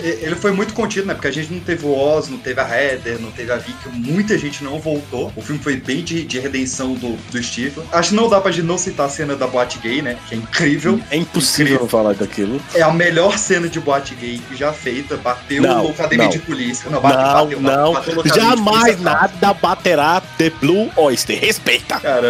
[0.00, 1.14] Ele foi muito contido, né?
[1.14, 3.88] Porque a gente não teve o Oz, não teve a Heather, não teve a Vicky,
[3.92, 5.32] muita gente não voltou.
[5.36, 7.82] O filme foi bem de, de redenção do, do Steve.
[7.92, 10.16] Acho que não dá pra gente não citar a cena da boate gay, né?
[10.28, 10.98] Que é incrível.
[11.10, 12.60] É impossível não falar daquilo.
[12.74, 15.16] É a melhor cena de boate gay já feita.
[15.16, 16.32] Bateu Não, no academia não.
[16.32, 16.88] de polícia.
[16.90, 17.92] Não, bate- Não, bateu, não.
[17.92, 19.00] bateu academia de Jamais?
[19.14, 21.38] Nada baterá The Blue Oyster.
[21.40, 21.98] Respeita.
[22.00, 22.26] Cara,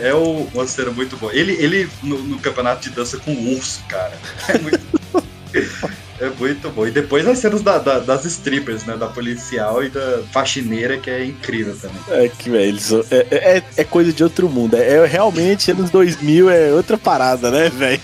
[0.00, 1.34] é o- cena muito boa.
[1.34, 4.12] Ele, ele no, no campeonato de dança com o urso, cara.
[4.48, 4.80] É muito.
[6.20, 6.86] É muito bom.
[6.86, 8.96] E depois as cenas da- da- das strippers, né?
[8.96, 11.96] Da policial e da faxineira, que é incrível também.
[12.08, 14.76] É que, velho, são- é, é, é coisa de outro mundo.
[14.76, 18.00] É, é realmente anos 2000 é outra parada, né, velho?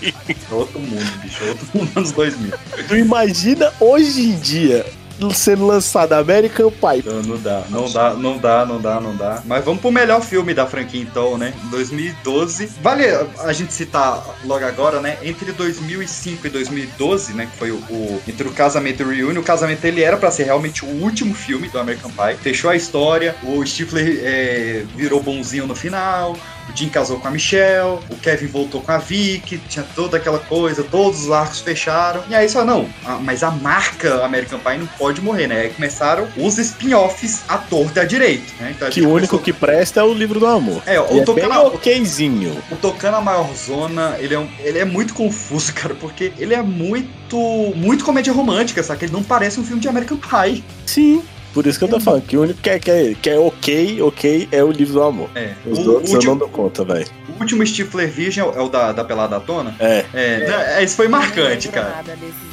[0.51, 1.43] Outro mundo, bicho.
[1.47, 2.53] Outro mundo anos 2000.
[2.89, 4.85] Tu imagina hoje em dia
[5.29, 7.03] sendo lançado American Pie.
[7.05, 9.43] Não, não dá, não dá, não dá, não dá, não dá.
[9.45, 11.53] Mas vamos pro melhor filme da franquia então, né?
[11.69, 12.67] 2012.
[12.81, 13.03] Vale
[13.39, 15.17] a gente citar logo agora, né?
[15.21, 17.47] Entre 2005 e 2012, né?
[17.51, 19.41] Que foi o, o- entre o casamento e o reunion.
[19.41, 22.35] O casamento ele era pra ser realmente o último filme do American Pie.
[22.41, 23.35] Fechou a história.
[23.43, 26.35] O Stifler é, virou bonzinho no final.
[26.69, 30.39] O Jim casou com a Michelle, o Kevin voltou com a Vicky, tinha toda aquela
[30.39, 32.23] coisa, todos os arcos fecharam.
[32.29, 35.61] E aí só, não, a- mas a marca American Pie não pode morrer, né?
[35.61, 38.73] Aí começaram os spin-offs à torta à direita, né?
[38.75, 40.81] Então Que o único começou- que presta é o livro do amor.
[40.85, 42.57] É, o E é Tocando bem a- okzinho.
[42.71, 46.53] O Tocando a Maior Zona, ele é, um- ele é muito confuso, cara, porque ele
[46.53, 47.37] é muito,
[47.75, 49.05] muito comédia romântica, sabe?
[49.05, 50.63] Ele não parece um filme de American Pie.
[50.85, 51.23] Sim.
[51.53, 53.37] Por isso que eu tô falando que o único que é, que é, que é
[53.37, 55.29] ok, ok, é o livro do amor.
[55.35, 55.51] É.
[55.65, 57.05] Os O outros último- eu não dou conta, velho.
[57.37, 59.75] O último Stifler Virgem é o da, da Pelada à Tona.
[59.79, 60.05] É.
[60.13, 61.89] É, esse foi marcante, cara.
[61.97, 62.51] Nada desses.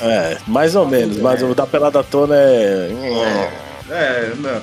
[0.00, 2.90] É, mais ou menos, mas o da Pelada Tona é.
[3.90, 4.62] É, não.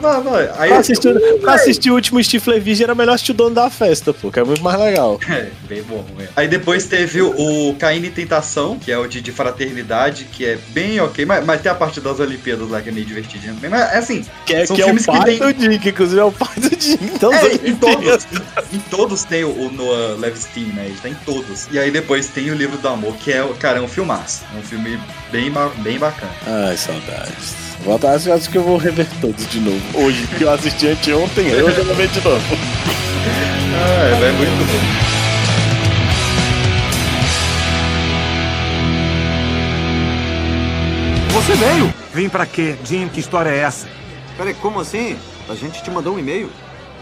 [0.00, 0.50] Vai, vai.
[0.58, 3.68] Aí, Pra assistir, pra assistir o último Stifler Virgem era melhor assistir o dono da
[3.68, 5.18] festa, pô, que é muito mais legal.
[5.28, 6.32] É, bem bom, mesmo.
[6.36, 10.58] Aí depois teve o, o e Tentação, que é o de, de fraternidade, que é
[10.68, 13.70] bem ok, mas, mas tem a parte das Olimpíadas lá que é meio divertidinho também.
[13.70, 15.68] Mas assim, Que é, são que é o filmes pai que tem.
[15.70, 16.98] do que inclusive é o pai do Jim.
[17.02, 18.26] Então, É, em todos,
[18.72, 20.86] em todos tem o, o Noah Levstein, né?
[20.86, 21.66] Ele tá em todos.
[21.70, 24.42] E aí depois tem o Livro do Amor, que é, cara, é um filmaço.
[24.54, 24.98] É um filme
[25.30, 26.32] bem, bem bacana.
[26.46, 27.61] Ai, saudades.
[27.84, 29.80] Volta, acho, acho que eu vou rever todos de novo.
[29.94, 32.42] Hoje, porque eu assisti anteontem, eu vou ver de novo.
[33.74, 35.12] Ah, é, é muito bom.
[41.32, 41.94] Você veio?
[42.12, 42.76] Vim pra quê?
[42.84, 43.88] Jim, que história é essa?
[44.36, 45.16] Peraí, como assim?
[45.48, 46.50] A gente te mandou um e-mail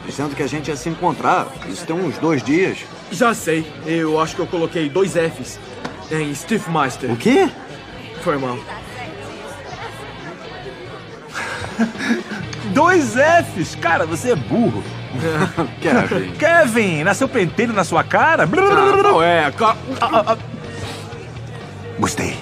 [0.06, 1.48] dizendo que a gente ia se encontrar.
[1.68, 2.78] Isso tem uns dois dias.
[3.10, 3.66] Já sei.
[3.84, 5.58] Eu acho que eu coloquei dois Fs
[6.10, 7.10] em Steve Meister.
[7.10, 7.48] O quê?
[8.22, 8.56] Foi mal.
[12.72, 13.74] Dois Fs?
[13.76, 14.82] Cara, você é burro.
[15.80, 16.30] Kevin.
[16.32, 18.44] Kevin, nasceu pentelho na sua cara?
[18.44, 19.50] Ah, não é.
[19.50, 20.36] ca- ah, ah,
[21.98, 22.36] Gostei.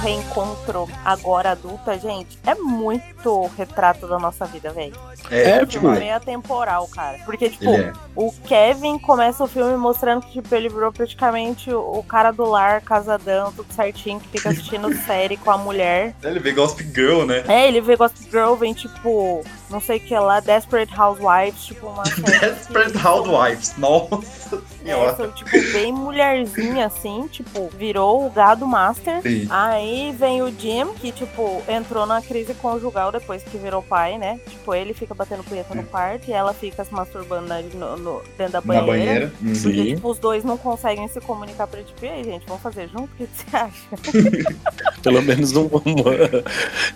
[0.00, 4.94] Reencontro agora adulta, gente, é muito retrato da nossa vida, velho.
[5.30, 5.98] É, tipo, demais.
[5.98, 7.18] meio atemporal, cara.
[7.24, 7.92] Porque, tipo, é.
[8.16, 12.44] o Kevin começa o filme mostrando que, tipo, ele virou praticamente o, o cara do
[12.44, 16.14] lar, casadão, tudo certinho, que fica assistindo série com a mulher.
[16.22, 17.44] Ele vê Gossip Girl, né?
[17.46, 21.86] É, ele vê Gossip Girl, vem, tipo, não sei o que lá, Desperate Housewives, tipo,
[21.86, 23.74] uma série Desperate Housewives.
[23.78, 24.20] Nossa
[24.52, 25.16] É, senhora.
[25.16, 29.22] sou, tipo, bem mulherzinha, assim, tipo, virou o gado master.
[29.22, 29.46] Sim.
[29.50, 34.40] Aí vem o Jim, que, tipo, entrou na crise conjugal depois que virou pai, né?
[34.48, 38.22] Tipo, ele fica batendo punheta no quarto e ela fica se masturbando na- no- no-
[38.36, 38.86] dentro da Na banheira.
[38.86, 39.32] banheira.
[39.40, 39.52] Uhum.
[39.62, 39.94] Porque, Sim.
[39.94, 43.04] tipo, os dois não conseguem se comunicar pra tipo, e aí, gente, vamos fazer junto?
[43.04, 44.40] O que você acha?
[45.02, 45.66] Pelo menos um.
[45.66, 46.12] uma...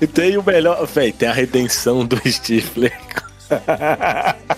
[0.00, 0.84] E tem o melhor.
[0.86, 2.16] Véi, tem a redenção do
[2.64, 2.92] Stifler.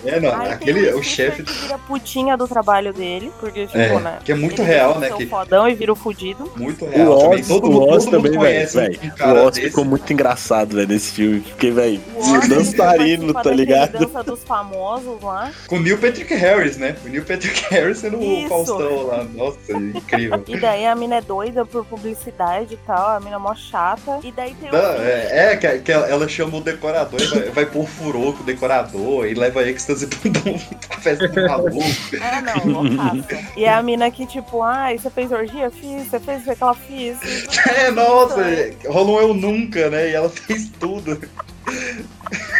[0.05, 1.43] É, não, Aí aquele, tem o chefe.
[1.43, 4.19] que vira putinha do trabalho dele, porque, tipo, É, né?
[4.23, 6.49] que é muito ele real, né, que- o fodão e vira o fudido.
[6.55, 7.39] Muito O real também.
[7.39, 8.71] Oz, Todo, o mundo- Oz todo mundo também, velho.
[8.71, 9.67] conhece um- um cara O Oz desse.
[9.69, 11.41] ficou muito engraçado, velho, nesse filme.
[11.41, 13.97] Porque, velho, Oz, dançarino, tá ligado?
[13.99, 15.51] Dança dos famosos lá.
[15.67, 16.95] Com o Neil Patrick Harris, né?
[17.05, 18.49] O Neil Patrick Harris sendo o Isso.
[18.49, 19.23] Faustão lá.
[19.23, 20.43] Nossa, incrível.
[20.47, 24.19] E daí a mina é doida por publicidade e tal, a mina é mó chata.
[24.23, 24.73] E daí tem o.
[24.73, 28.45] Não, é, é, que, ela chama o decorador e vai, vai pôr furor com o
[28.45, 28.76] decorador
[29.25, 31.77] e leva êxtase pra dar festa de maluco.
[32.13, 33.43] É, não, loucaça.
[33.55, 35.69] E é a mina que, tipo, ai, você fez orgia?
[35.69, 36.07] Fiz.
[36.07, 37.17] Você fez aquela fiz.
[37.77, 38.43] É, nossa,
[38.87, 40.09] rolou eu nunca, né?
[40.09, 41.19] E ela fez tudo.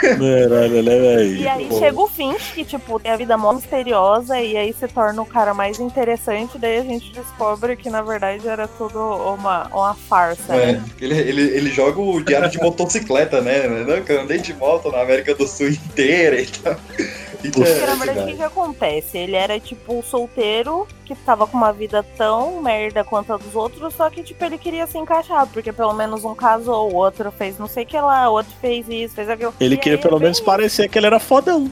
[0.01, 1.36] Caralho, né, velho?
[1.36, 1.80] E aí Bom.
[1.80, 5.26] chega o Finch, que, tipo, tem a vida mó misteriosa, e aí se torna o
[5.26, 10.55] cara mais interessante, daí a gente descobre que, na verdade, era tudo uma, uma farsa,
[10.55, 10.84] É, né?
[11.01, 13.68] ele, ele, ele joga o diário de motocicleta, né?
[13.68, 16.76] Não, que eu andei de moto na América do Sul inteira e tal.
[17.56, 19.18] Isso Porque, é na verdade, o que, que acontece?
[19.18, 23.93] Ele era, tipo, solteiro, que tava com uma vida tão merda quanto a dos outros,
[23.93, 27.58] só que, tipo, ele queria se encaixar, porque pelo menos um casou, o outro fez
[27.58, 29.54] não sei o que lá, o outro fez isso, fez aquilo.
[29.60, 31.72] Ele E queria aí pelo é menos parecer que ele era fodão.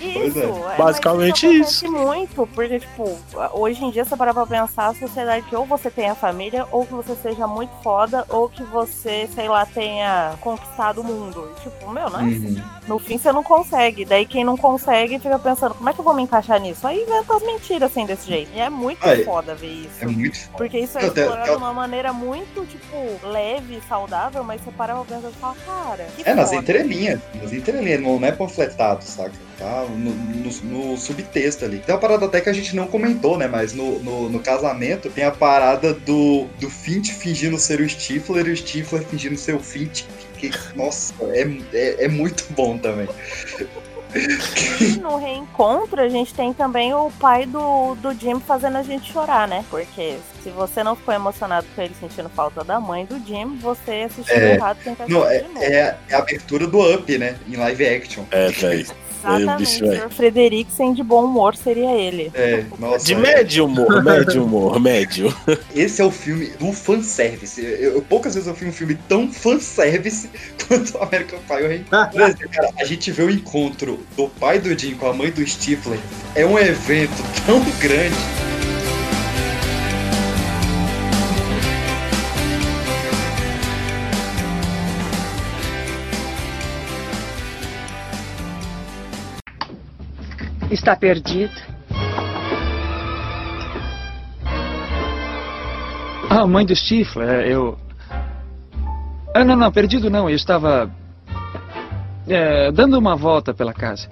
[0.00, 1.86] Isso, é, Basicamente mas isso.
[1.86, 3.18] acontece muito, porque, tipo,
[3.52, 6.86] hoje em dia você para pra pensar, a sociedade que ou você tenha família, ou
[6.86, 11.50] que você seja muito foda, ou que você, sei lá, tenha conquistado o mundo.
[11.56, 12.62] E, tipo, meu, não é assim.
[12.86, 14.04] No fim você não consegue.
[14.04, 16.86] Daí quem não consegue fica pensando, como é que eu vou me encaixar nisso?
[16.86, 18.50] Aí inventa as mentiras assim desse jeito.
[18.54, 19.90] E é muito foda ver isso.
[20.00, 20.56] É muito foda.
[20.58, 24.94] Porque isso é Eu explorado de uma maneira muito, tipo, leve, saudável, mas você para
[24.94, 26.60] pra pensar e fala, cara, É, nas foda.
[26.60, 27.20] entrelinhas.
[27.40, 29.32] Nas entrelinhas, não, não é panfletado, saca?
[29.58, 31.78] Tá no, no- no subtexto ali.
[31.78, 33.46] Tem uma parada até que a gente não comentou, né?
[33.46, 38.46] Mas no, no, no casamento tem a parada do, do Finch fingindo ser o Stifler
[38.46, 40.06] e o Stifler fingindo ser o Finch.
[40.38, 41.42] Que, nossa, é,
[41.72, 43.06] é, é muito bom também.
[44.80, 49.12] E no reencontro, a gente tem também o pai do, do Jim fazendo a gente
[49.12, 49.64] chorar, né?
[49.70, 54.06] Porque se você não ficou emocionado com ele sentindo falta da mãe do Jim, você
[54.06, 57.36] assistiu É, errado não, assistir é, é, é a abertura do Up, né?
[57.48, 58.24] Em live action.
[58.30, 58.86] É, velho.
[59.24, 60.10] Exatamente, o.
[60.10, 62.30] Frederiksen de bom humor seria ele.
[62.34, 63.04] É, nossa.
[63.04, 65.34] De é- médio humor, médio humor, médio.
[65.74, 67.60] Esse é o filme do fanservice.
[67.64, 70.28] Eu, eu- poucas vezes eu vi um filme tão fanservice
[70.68, 71.84] quanto o American Pie.
[72.20, 75.46] Exemplo, cara, a gente vê o encontro do pai do Jim com a mãe do
[75.46, 75.98] Stifler.
[76.34, 78.16] É um evento tão grande.
[90.72, 91.52] Está perdido?
[96.30, 97.76] Ah, mãe do Stifler, é, eu.
[99.34, 100.30] Ah, não, não, perdido não.
[100.30, 100.90] Eu estava.
[102.26, 104.08] é, dando uma volta pela casa.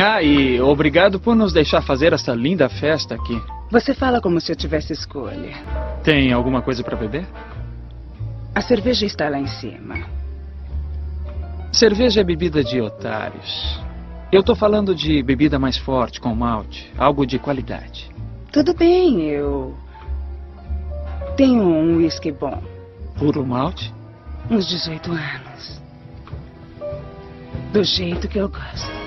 [0.00, 3.42] Ah, e obrigado por nos deixar fazer essa linda festa aqui.
[3.72, 5.56] Você fala como se eu tivesse escolha.
[6.04, 7.26] Tem alguma coisa para beber?
[8.54, 9.96] A cerveja está lá em cima.
[11.72, 13.84] Cerveja é bebida de otários.
[14.32, 18.10] Eu tô falando de bebida mais forte, com malte, algo de qualidade.
[18.52, 19.74] Tudo bem, eu.
[21.36, 22.62] Tenho um whisky bom.
[23.16, 23.94] Puro malte?
[24.50, 25.80] Uns 18 anos.
[27.72, 29.05] Do jeito que eu gosto.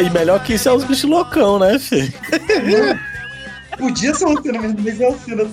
[0.00, 2.12] E melhor que isso é os bichos loucão, né, filho?
[3.78, 5.50] Podia ser uma cena mesmo, mas é uma cena.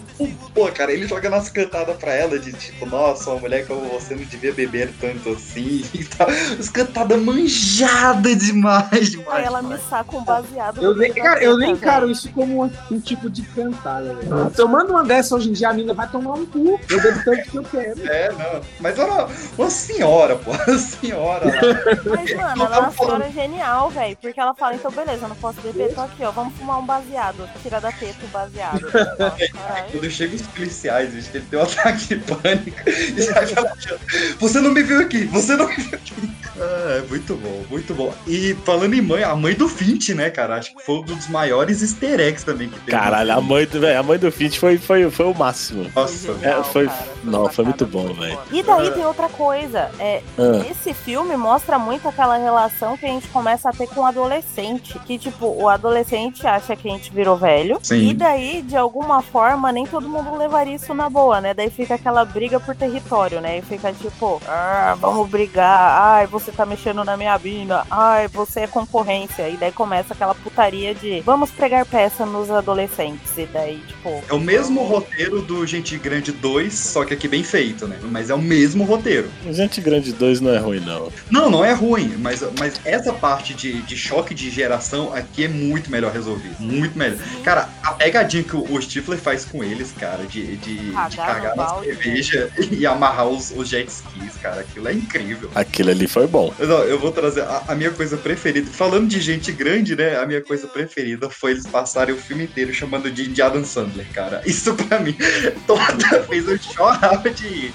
[0.54, 4.16] Pô, cara, ele joga nas cantadas pra ela de tipo, nossa, uma mulher como você
[4.16, 6.28] não devia beber tanto assim e tal.
[6.60, 9.40] As cantadas manjadas demais, demais.
[9.40, 10.82] Aí ela me saca um baseado.
[10.82, 14.52] Eu nem, cara, eu nem encaro isso como um, um tipo de cantada, velho.
[14.54, 16.80] Se eu mando uma dessa hoje em dia, a mina vai tomar um cu.
[16.90, 18.08] Eu bebo tanto que eu quero.
[18.08, 18.62] É, não.
[18.80, 20.52] Mas era uma senhora, pô.
[20.52, 22.16] Uma senhora lá.
[22.16, 24.18] Mas, mano, ela é uma senhora genial, velho.
[24.20, 26.32] Porque ela fala, então beleza, eu não posso beber, tô aqui, ó.
[26.32, 27.48] Vamos fumar um baseado.
[27.62, 28.82] Tira da teta o baseado.
[28.92, 29.92] Caralho.
[29.92, 34.00] Quando chega os policiais, gente, ele tem um ataque de pânico e sai pra puxando.
[34.40, 36.14] Você não me viu aqui, você não me viu aqui.
[36.58, 38.14] Ah, é muito bom, muito bom.
[38.28, 40.56] E falando em mãe, a mãe do Finch, né, cara?
[40.56, 42.96] Acho que foi um dos maiores easter eggs também que tem.
[42.96, 45.92] Caralho, a mãe do, velho, a mãe do Finch foi, foi, foi o máximo.
[45.96, 46.90] Nossa, É, foi,
[47.24, 48.40] não, foi muito bom, velho.
[48.52, 49.90] E daí tem outra coisa.
[50.00, 50.66] É, Ah.
[50.70, 54.98] Esse filme mostra muito aquela relação que a gente começa a ter com o adolescente.
[55.00, 57.80] Que, tipo, o adolescente acha que a gente virou velho.
[57.82, 58.05] Sim.
[58.10, 61.54] E daí, de alguma forma, nem todo mundo levaria isso na boa, né?
[61.54, 63.60] Daí fica aquela briga por território, né?
[63.60, 66.02] E fica tipo, ah, vamos brigar.
[66.02, 67.86] Ai, você tá mexendo na minha mina.
[67.90, 69.50] Ai, você é concorrência.
[69.50, 73.38] E daí começa aquela putaria de vamos pregar peça nos adolescentes.
[73.38, 74.24] E daí, tipo.
[74.30, 77.98] É o mesmo roteiro do Gente Grande 2, só que aqui bem feito, né?
[78.04, 79.30] Mas é o mesmo roteiro.
[79.50, 81.12] Gente Grande 2 não é ruim, não.
[81.30, 85.48] Não, não é ruim, mas, mas essa parte de, de choque de geração aqui é
[85.48, 86.56] muito melhor resolvido.
[86.60, 87.18] Muito melhor.
[87.44, 91.56] Cara, a pegadinha que o, o Stifler faz com eles, cara, de, de, de Cagar
[91.56, 95.50] na cerveja e amarrar os, os jet skis, cara, aquilo é incrível.
[95.56, 96.54] Aquilo ali foi bom.
[96.58, 98.70] Mas, ó, eu vou trazer a, a minha coisa preferida.
[98.72, 100.18] Falando de gente grande, né?
[100.18, 104.06] A minha coisa preferida foi eles passarem o filme inteiro chamando de, de Adam Sandler,
[104.14, 104.42] cara.
[104.46, 105.16] Isso pra mim,
[105.66, 107.74] toda vez eu chorava de ir.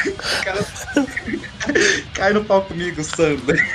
[0.00, 0.66] O cara
[2.14, 3.66] cai no pau comigo, Sandler.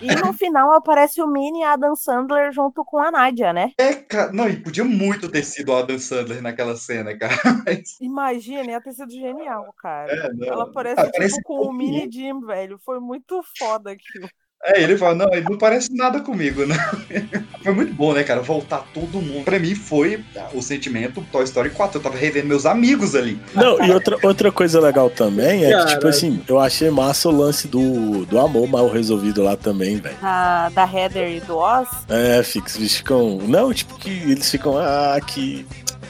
[0.00, 3.72] E no final aparece o Mini Adam Sandler junto com a Nádia, né?
[3.78, 7.34] É, cara, não, e podia muito ter sido o Adam Sandler naquela cena, cara.
[7.66, 10.12] Mas, Imagina, ia ter sido genial, cara.
[10.12, 10.48] É.
[10.48, 12.78] Ela aparece Ah, tipo, com o Mini Jim, velho.
[12.84, 14.28] Foi muito foda aquilo.
[14.64, 16.76] É, ele fala, não, ele não parece nada comigo, né?
[17.62, 18.40] Foi muito bom, né, cara?
[18.40, 19.44] Voltar todo mundo.
[19.44, 21.98] Pra mim foi ah, o sentimento Toy Story 4.
[21.98, 23.38] Eu tava revendo meus amigos ali.
[23.54, 27.32] Não, e outra, outra coisa legal também é que, tipo assim, eu achei massa o
[27.32, 30.16] lance do, do amor mal resolvido lá também, velho.
[30.20, 31.88] Da, da Heather e do Oz.
[32.08, 33.38] É, fica, eles ficam.
[33.46, 34.78] Não, tipo que eles ficam.
[34.78, 35.66] Ah, que.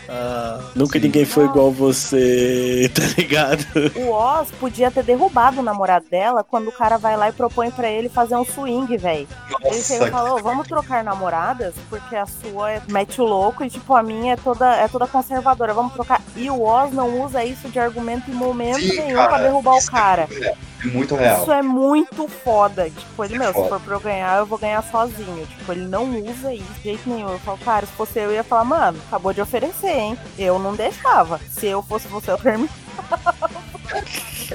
[0.08, 3.64] Ah, nunca ninguém foi igual você, tá ligado?
[3.96, 7.70] O Oz podia ter derrubado o namorado dela quando o cara vai lá e propõe
[7.70, 9.28] pra ele fazer um swing, velho.
[9.64, 13.62] Ele chega e fala, "Ô, vamos trocar namoradas, porque a sua é, mete o louco
[13.62, 16.22] e tipo, a minha é toda, é toda conservadora, vamos trocar.
[16.34, 19.74] E o Oz não usa isso de argumento em momento Sim, nenhum cara, pra derrubar
[19.74, 20.28] o é cara.
[20.84, 21.42] É muito real.
[21.42, 22.88] Isso é muito foda.
[22.90, 23.68] Tipo, ele, meu, se foda.
[23.68, 25.46] for pra eu ganhar, eu vou ganhar sozinho.
[25.46, 27.30] Tipo, ele não usa isso de jeito nenhum.
[27.30, 30.18] Eu falo, cara, se fosse eu, eu ia falar, mano, acabou de oferecer, hein?
[30.38, 31.40] Eu não deixava.
[31.50, 32.72] Se eu fosse você, eu terminava.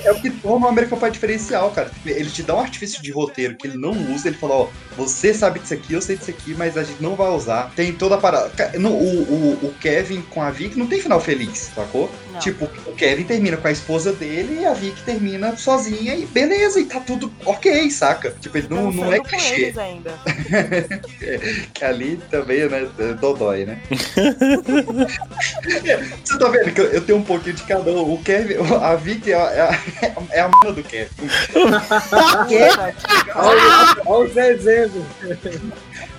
[0.03, 1.91] É o que torna o American Pie diferencial, cara.
[2.05, 4.27] Ele te dá um artifício de roteiro que ele não usa.
[4.27, 7.15] Ele fala, ó, você sabe disso aqui, eu sei disso aqui, mas a gente não
[7.15, 7.71] vai usar.
[7.75, 8.51] Tem toda a parada.
[8.77, 12.09] O, o, o Kevin com a Vic não tem final feliz, sacou?
[12.31, 12.39] Não.
[12.39, 16.79] Tipo, o Kevin termina com a esposa dele e a Vic termina sozinha e beleza,
[16.79, 18.31] e tá tudo ok, saca?
[18.39, 19.73] Tipo, ele não, não é clichê.
[19.77, 20.13] ainda.
[21.73, 22.87] que ali também, né,
[23.19, 23.81] dodói, né?
[26.23, 28.13] Você tá vendo que eu, eu tenho um pouquinho de cada um.
[28.13, 29.79] O Kevin, a Vic é a, é a,
[30.31, 31.11] é a mãe do Kevin.
[33.35, 35.05] Olha, olha os exemplos.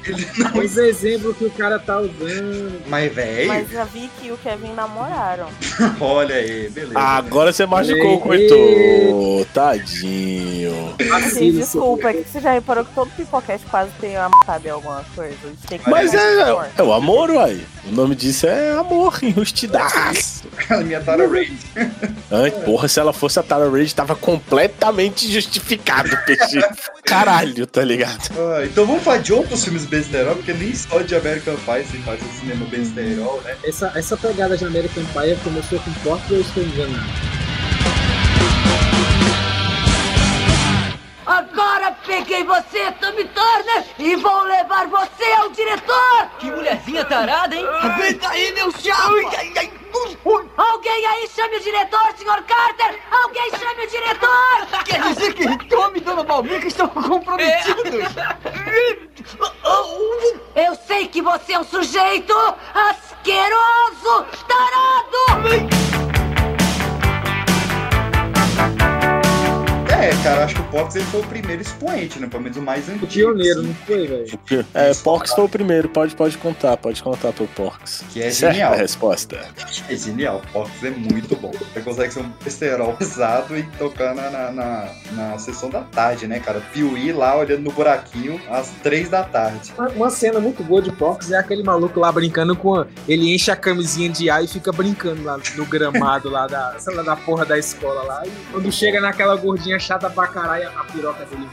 [0.54, 2.82] Olha os exemplos que o cara tá usando.
[2.86, 5.48] Mas, velho, Mas a Vicky e o Kevin namoraram.
[6.00, 6.98] olha aí, beleza.
[6.98, 8.48] Agora você machucou o Ei.
[8.48, 9.46] coitor.
[9.52, 10.94] Tadinho.
[11.14, 14.70] Assim, desculpa, é que você já reparou que todo pipocast quase tem uma matada em
[14.70, 15.36] alguma coisa.
[15.86, 17.60] Mas é, é o amor, uai.
[17.86, 20.44] O nome disso é amor, enrustidaço.
[20.70, 21.58] A minha Tara Reid.
[22.30, 26.60] Ai, porra, se ela fosse a Tara Reid, tava completamente justificado, peixe.
[27.04, 28.30] Caralho, tá ligado?
[28.38, 31.98] Ah, então vamos falar de outros filmes besterol, porque nem só de American Pie se
[31.98, 33.56] faz o cinema besterol, né?
[33.62, 37.53] Essa, essa pegada de American Pie começou com Porto ou estou enganado?
[42.04, 46.28] Peguei você, Tommy Turner, e vou levar você ao diretor!
[46.38, 47.66] Que mulherzinha tarada, hein?
[47.98, 49.04] Vem daí, meu chapa!
[50.56, 52.42] Alguém aí chame o diretor, Sr.
[52.44, 53.00] Carter!
[53.10, 54.84] Alguém chame o diretor!
[54.84, 58.14] Quer dizer que Tommy e Dona Balbica estão comprometidos?
[60.54, 62.34] Eu sei que você é um sujeito
[62.74, 66.03] asqueroso, tarado!
[70.04, 72.26] É, cara, acho que o Fox ele foi o primeiro expoente, né?
[72.26, 73.04] Pelo menos o mais antigo.
[73.04, 74.38] O pioneiro, não foi, velho?
[74.74, 78.04] É, Porks foi o primeiro, pode, pode contar, pode contar pro Porks.
[78.12, 78.72] Que é Certa genial.
[78.72, 79.40] a resposta.
[79.88, 81.50] É genial, o Fox é muito bom.
[81.72, 86.26] Você consegue ser um besterol pesado e tocar na, na, na, na sessão da tarde,
[86.26, 86.60] né, cara?
[86.72, 89.72] Piuí lá olhando no buraquinho às três da tarde.
[89.78, 92.74] Uma, uma cena muito boa de Fox é aquele maluco lá brincando com.
[92.74, 96.74] a- Ele enche a camisinha de ar e fica brincando lá no gramado lá da,
[96.78, 98.22] sei lá, da porra da escola lá.
[98.26, 101.48] E quando chega naquela gordinha chata pra caralho, a piroca dele.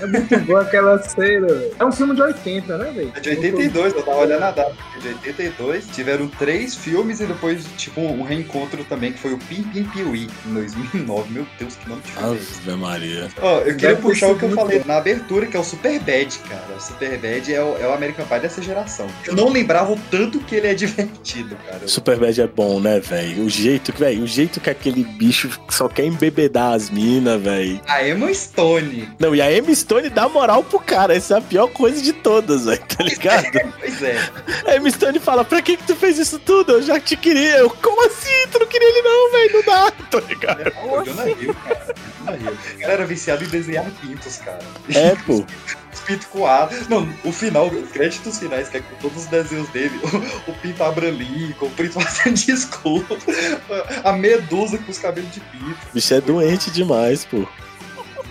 [0.00, 1.74] É muito boa aquela cena, velho.
[1.78, 3.12] É um filme de 80, né, velho?
[3.14, 4.74] É de 82, eu tava olhando a data.
[4.96, 5.86] É de 82.
[5.88, 10.28] Tiveram três filmes e depois, tipo, um reencontro também, que foi o Pim Pim Piuí,
[10.46, 11.32] em 2009.
[11.32, 12.68] Meu Deus, que nome esse?
[12.68, 13.28] Ave Maria.
[13.40, 14.86] Ó, eu queria Deve puxar o que eu falei bom.
[14.86, 16.76] na abertura, que é o Superbad, cara.
[16.76, 19.06] O Superbad é o, é o American Pie dessa geração.
[19.26, 21.86] Eu não lembrava o tanto que ele é divertido, cara.
[21.86, 23.44] Superbad é bom, né, velho?
[23.44, 27.69] O jeito que, velho, o jeito que aquele bicho só quer embebedar as minas, velho.
[27.86, 29.08] A Emma Stone.
[29.18, 31.14] Não, e a Emma Stone dá moral pro cara.
[31.14, 33.46] Essa é a pior coisa de todas, velho, tá ligado?
[33.78, 34.16] Pois é.
[34.66, 36.72] A Emma Stone fala, pra que que tu fez isso tudo?
[36.72, 37.58] Eu já te queria.
[37.58, 38.46] Eu, como assim?
[38.50, 39.52] Tu não queria ele não, velho?
[39.52, 40.72] Não dá, tá ligado?
[40.72, 41.94] Pô, Jonah Hill, cara.
[42.18, 42.52] Jonah Hill.
[42.52, 44.58] O cara era viciado em desenhar pintos, cara.
[44.94, 45.44] É, pô.
[45.92, 46.68] Os pintos com A.
[46.88, 49.98] Não, o final, os créditos finais, que é com todos os desenhos dele.
[50.46, 53.18] O, o pinto Abraham Lincoln, o pinto fazendo discurso.
[54.04, 55.78] A medusa com os cabelos de pinto.
[55.92, 57.46] Bicho é doente demais, pô.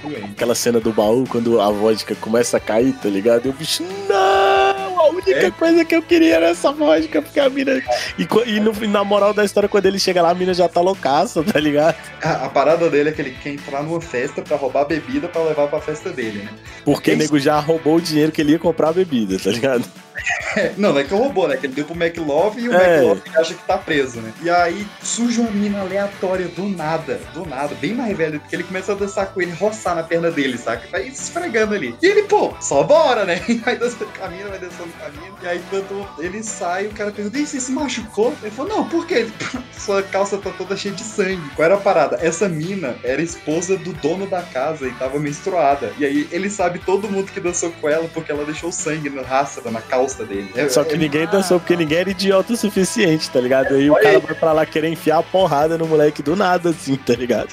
[0.01, 0.31] Doente.
[0.31, 3.47] Aquela cena do baú, quando a vodka começa a cair, tá ligado?
[3.47, 4.48] E o bicho, não!
[4.71, 5.51] A única É?
[5.51, 7.81] coisa que eu queria era essa vodka, porque a mina.
[8.17, 10.81] E, e no, na moral da história, quando ele chega lá, a mina já tá
[10.81, 11.95] loucaça, tá ligado?
[12.21, 15.43] A, a parada dele é que ele quer entrar numa festa pra roubar bebida pra
[15.43, 16.49] levar pra festa dele, né?
[16.85, 19.83] Porque o nego já roubou o dinheiro que ele ia comprar a bebida, tá ligado?
[20.77, 21.57] Não, não é que roubou, né?
[21.57, 22.97] Que ele deu pro McLove e o É.
[22.97, 24.33] McLove acha que tá preso, né?
[24.41, 28.63] E aí surge uma mina aleatória do nada, do nada, bem mais velha, porque ele
[28.63, 30.87] começa a dançar com ele, roçar na perna dele, saca?
[30.91, 31.95] Vai se esfregando ali.
[32.01, 33.41] E ele, pô, só bora, né?
[33.49, 34.89] E vai dançando mina, vai dançando
[35.21, 35.35] mina.
[35.41, 38.33] E aí quando ele sai, o cara pergunta, e você se machucou?
[38.41, 39.27] Ele falou, não, por quê?
[39.77, 41.49] Sua calça tá toda cheia de sangue.
[41.55, 42.19] Qual era a parada?
[42.21, 45.93] Essa mina era esposa do dono da casa e tava menstruada.
[45.97, 49.23] E aí ele sabe todo mundo que dançou com ela porque ela deixou sangue no
[49.23, 50.51] rastro, na calça dele.
[50.55, 53.75] É- Só que é- ninguém dançou porque ninguém era idiota o suficiente, tá ligado?
[53.75, 54.19] Aí o cara aí.
[54.19, 57.49] vai pra lá querer enfiar a porrada no moleque do nada, assim, tá ligado?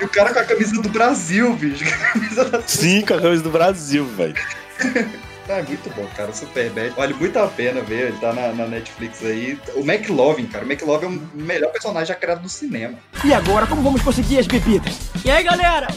[0.00, 1.84] E o cara com a camisa do Brasil, bicho.
[2.12, 4.34] Camisa da Sim, com a camisa do Brasil, velho.
[5.48, 6.32] Ah, é muito bom, cara.
[6.32, 6.90] Super bad.
[6.90, 8.06] Vale muito a pena ver.
[8.08, 9.58] Ele tá na, na Netflix aí.
[9.74, 10.64] O McLovin, cara.
[10.64, 12.94] O McLovin é o melhor personagem já criado no cinema.
[13.24, 14.94] E agora, como vamos conseguir as bebidas?
[15.24, 15.88] E aí, galera?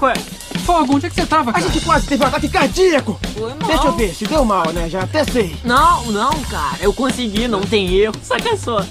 [0.00, 0.14] Ué,
[0.64, 1.64] Fogo, onde é que você tava, cara?
[1.64, 3.18] A gente quase teve um ataque cardíaco.
[3.66, 4.88] Deixa eu ver, se deu mal, né?
[4.88, 5.56] Já até sei.
[5.64, 6.76] Não, não, cara.
[6.80, 8.14] Eu consegui, não tem erro.
[8.22, 8.84] Saca só.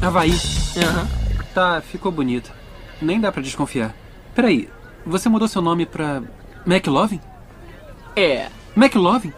[0.00, 0.32] Havaí.
[0.76, 1.08] Aham.
[1.54, 2.50] Tá, ficou bonito.
[3.00, 3.94] Nem dá pra desconfiar.
[4.34, 4.68] Peraí,
[5.04, 6.22] você mudou seu nome pra.
[6.66, 7.20] McLovin?
[8.16, 8.48] É.
[8.76, 9.32] McLovin?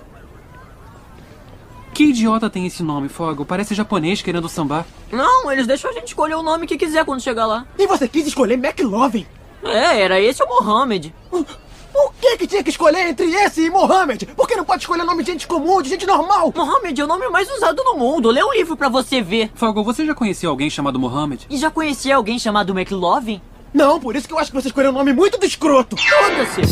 [1.92, 3.44] Que idiota tem esse nome, Fogo?
[3.44, 4.84] Parece japonês querendo sambar.
[5.12, 7.66] Não, eles deixam a gente escolher o nome que quiser quando chegar lá.
[7.78, 9.26] E você quis escolher McLovin?
[9.64, 11.14] É, era esse ou Mohammed.
[11.30, 14.26] O que que tinha que escolher entre esse e Mohammed?
[14.26, 16.52] Por que não pode escolher nome de gente comum, de gente normal?
[16.54, 18.30] Mohammed é o nome mais usado no mundo.
[18.30, 19.50] Lê um livro pra você ver.
[19.54, 21.46] Fogo, você já conheceu alguém chamado Mohammed?
[21.48, 23.40] E já conhecia alguém chamado McLovin?
[23.72, 25.96] Não, por isso que eu acho que você escolheu um nome muito do escroto.
[25.96, 26.62] Foda-se.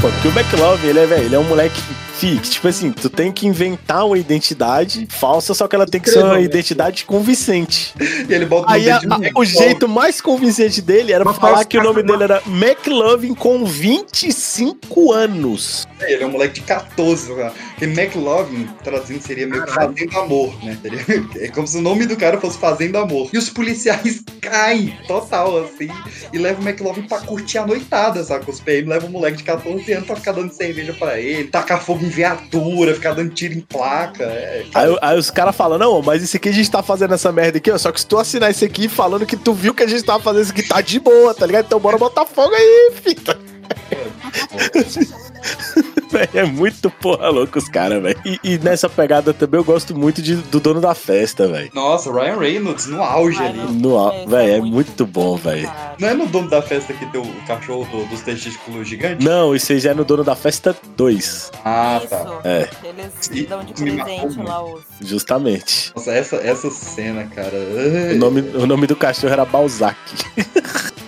[0.00, 1.80] Porque o McLovin, ele é, velho, ele é um moleque
[2.20, 6.00] fi, que, tipo assim, tu tem que inventar uma identidade falsa, só que ela tem
[6.00, 7.94] que ser uma identidade convincente.
[8.28, 11.78] E ele bota Aí a- a- o jeito mais convincente dele era Mas falar que
[11.78, 15.86] o nome dele era McLovin com 25 anos.
[16.00, 17.52] Ele é um moleque de 14, cara.
[17.70, 20.78] Porque McLovin, traduzindo, seria meio que Fazendo Amor, né?
[21.36, 23.28] É como se o nome do cara fosse Fazendo Amor.
[23.32, 25.88] E os policiais caem total, assim,
[26.32, 28.44] e levam o McLovin pra curtir a noitada, sabe?
[28.50, 31.80] Os PM levam o moleque de 14 anos pra ficar dando cerveja pra ele, tacar
[31.82, 34.24] fogo em viatura, ficar dando tiro em placa.
[34.24, 37.32] É, Aí, aí os caras falam, não, mas isso aqui a gente tá fazendo essa
[37.32, 37.78] merda aqui, ó.
[37.78, 40.22] Só que se tu assinar isso aqui falando que tu viu que a gente tava
[40.22, 41.66] fazendo isso aqui, tá de boa, tá ligado?
[41.66, 43.38] Então bora botar fogo aí, fita.
[46.20, 48.20] Véi, é muito porra louco os caras, velho.
[48.24, 51.70] E, e nessa pegada também eu gosto muito de- do dono da festa, velho.
[51.74, 53.58] Nossa, Ryan Reynolds no auge ali.
[53.72, 55.70] No, au- véi, é muito bom, velho.
[55.98, 59.24] Não é no dono da festa que tem o cachorro do- dos testículos gigantes?
[59.24, 61.50] Não, isso aí já é no dono da festa 2.
[61.64, 62.40] Ah, tá.
[62.44, 64.82] É, Eles dão de me marcou presente lá os.
[65.00, 65.92] justamente.
[65.94, 67.56] Nossa, essa, essa cena, cara.
[68.12, 69.96] O nome, o nome do cachorro era Balzac.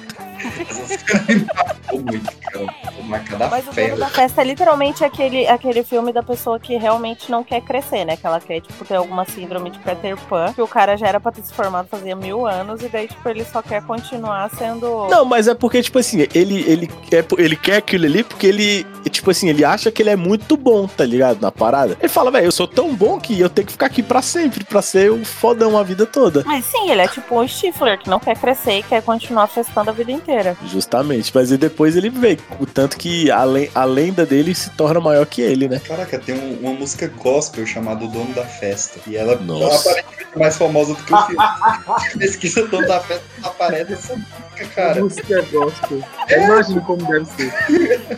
[1.55, 2.67] Marcou muito, cara.
[3.03, 3.97] Uma cada Mas o dono fera.
[3.97, 8.17] da festa é literalmente aquele, aquele filme da pessoa que realmente não quer crescer, né?
[8.17, 11.21] Que ela quer, tipo, ter alguma síndrome de Peter Pan, que o cara já era
[11.21, 15.09] pra ter se formado fazia mil anos, e daí, tipo, ele só quer continuar sendo.
[15.09, 18.87] Não, mas é porque, tipo assim, ele, ele, é, ele quer aquilo ali porque ele,
[19.11, 21.41] tipo assim, ele acha que ele é muito bom, tá ligado?
[21.41, 21.97] Na parada.
[22.01, 24.65] Ele fala, velho, eu sou tão bom que eu tenho que ficar aqui pra sempre,
[24.65, 26.43] pra ser o fodão a vida toda.
[26.47, 29.91] Mas sim, ele é tipo um Stifler, que não quer crescer e quer continuar festando
[29.91, 30.57] a vida inteira.
[30.67, 34.71] Justamente, mas aí depois ele vê o tanto que a, len- a lenda dele se
[34.71, 35.81] torna maior que ele, né?
[35.81, 38.99] Caraca, tem um- uma música gospel chamada O Dono da Festa.
[39.07, 39.65] E ela Nossa.
[39.91, 41.45] ela aparentemente é mais famosa do que o filme.
[42.19, 45.01] Pesquisa Dono da Festa, aparece essa música, cara.
[45.03, 46.03] Música gospel.
[46.31, 47.53] Imagina como deve ser.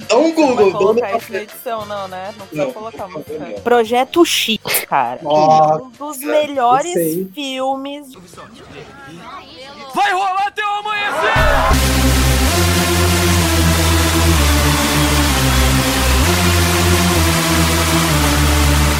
[0.08, 2.34] Dá um Não Google, Dono colocar da na edição, não, né?
[2.38, 3.38] Não precisa Não, colocar não, música.
[3.38, 3.52] não.
[3.62, 4.58] Projeto X,
[4.88, 5.20] cara.
[5.22, 8.06] Nossa, um dos melhores eu filmes.
[9.94, 10.82] Vai rolar até o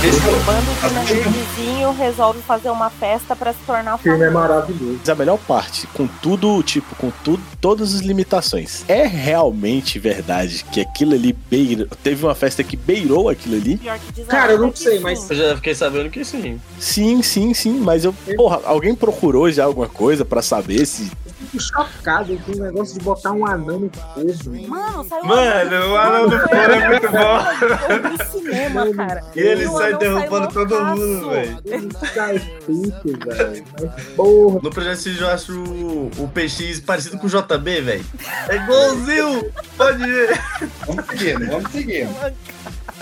[0.04, 0.34] amanhecer!
[0.34, 4.48] Um bando de nerdzinho resolve fazer uma festa pra se tornar O filme é famoso.
[4.48, 4.98] maravilhoso.
[5.00, 8.84] Mas a melhor parte, com tudo, tipo, com tudo, todas as limitações.
[8.88, 13.80] É realmente verdade que aquilo ali beira, teve uma festa que beirou aquilo ali?
[14.28, 15.28] Cara, eu não sei, mas.
[15.30, 16.60] Eu já fiquei sabendo que sim.
[16.78, 21.10] Sim, sim, sim, mas eu, porra, alguém procurou já alguma coisa pra saber se
[21.54, 24.68] Fico chocado com o negócio de botar um anão no forno.
[24.68, 28.08] Mano, saiu Mano, o anão do forno é muito bom.
[28.10, 29.20] no cinema, cara.
[29.36, 31.58] E ele o sai derrubando todo mundo, velho.
[32.14, 33.64] Tá escrito, velho.
[33.80, 34.60] Mas porra.
[34.62, 38.04] No Projeto X eu acho o, o PX parecido com o JB, velho.
[38.48, 39.52] É igualzinho.
[39.76, 40.40] Pode ver.
[40.86, 42.14] Vamos seguindo, vamos seguindo.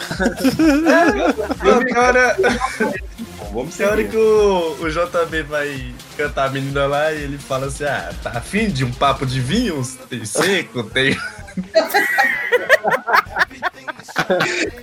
[1.85, 2.37] Tem hora,
[3.53, 4.11] Vamos tem hora seguindo.
[4.11, 8.31] que o, o JB vai cantar a menina lá e ele fala assim: Ah, tá
[8.31, 9.97] afim de um papo de vinhos?
[10.09, 11.17] Tem seco, tem.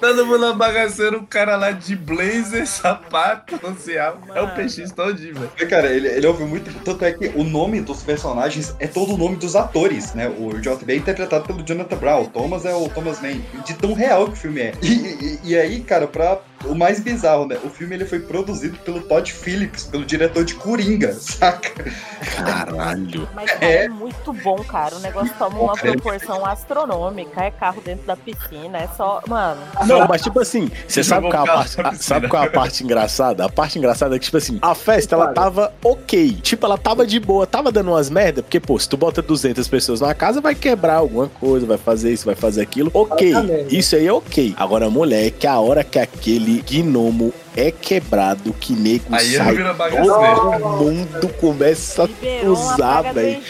[0.00, 4.18] Todo mundo na bagaceira, um cara lá de blazer, sapato, social.
[4.34, 5.68] É o PX todinho, velho.
[5.68, 6.72] Cara, ele, ele ouve muito.
[6.84, 10.28] Tanto é que o nome dos personagens é todo o nome dos atores, né?
[10.28, 13.40] O JB é interpretado pelo Jonathan Brown, o Thomas é o Thomas Mann.
[13.64, 14.72] De tão real que o filme é.
[14.82, 16.38] E, e- e aí, cara, pra.
[16.64, 17.56] O mais bizarro, né?
[17.62, 21.70] O filme ele foi produzido pelo Todd Phillips, pelo diretor de Coringa, saca?
[22.34, 23.28] Caralho.
[23.32, 24.96] Mas cara, é muito bom, cara.
[24.96, 27.17] O negócio toma uma proporção astronômica.
[27.36, 29.20] É carro dentro da piscina, é só.
[29.26, 29.60] Mano.
[29.86, 32.46] Não, mas tipo assim, você sabe qual, é a parte, na a- sabe qual é
[32.46, 33.44] a parte engraçada?
[33.44, 36.32] A parte engraçada é que, tipo assim, a festa ela tava ok.
[36.42, 39.66] Tipo, ela tava de boa, tava dando umas merda, porque, pô, se tu bota 200
[39.68, 42.90] pessoas numa casa, vai quebrar alguma coisa, vai fazer isso, vai fazer aquilo.
[42.94, 43.32] Ok,
[43.70, 44.54] isso aí é ok.
[44.56, 50.68] Agora, mulher, que a hora que aquele gnomo é quebrado, que nego Aí sai, todo
[50.78, 53.42] mundo começa a Liberou uma usar, velho.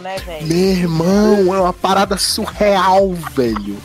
[0.00, 0.46] Né, velho?
[0.46, 3.76] Meu irmão, é uma parada surreal, velho.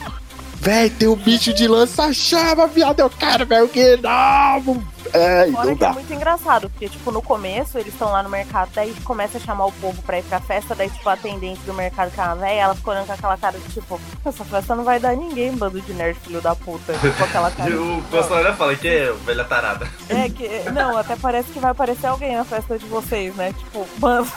[0.62, 3.00] Véi, tem o bicho de lança-chama, viado.
[3.00, 4.86] Eu quero ver o gnomo.
[5.14, 5.94] É, Fora não que é dá.
[5.94, 9.66] muito engraçado, porque, tipo, no começo eles estão lá no mercado, daí começa a chamar
[9.68, 12.36] o povo pra ir pra festa, daí, tipo, a atendente do mercado, que é uma
[12.36, 15.52] véia, ela ficou olhando com aquela cara de, tipo, essa festa não vai dar ninguém,
[15.56, 16.94] bando de nerd, filho da puta.
[16.94, 19.88] Com aquela cara E o tipo, consultório fala que é velha tarada.
[20.08, 20.70] É que.
[20.72, 23.54] Não, até parece que vai aparecer alguém na festa de vocês, né?
[23.54, 24.28] Tipo, mano,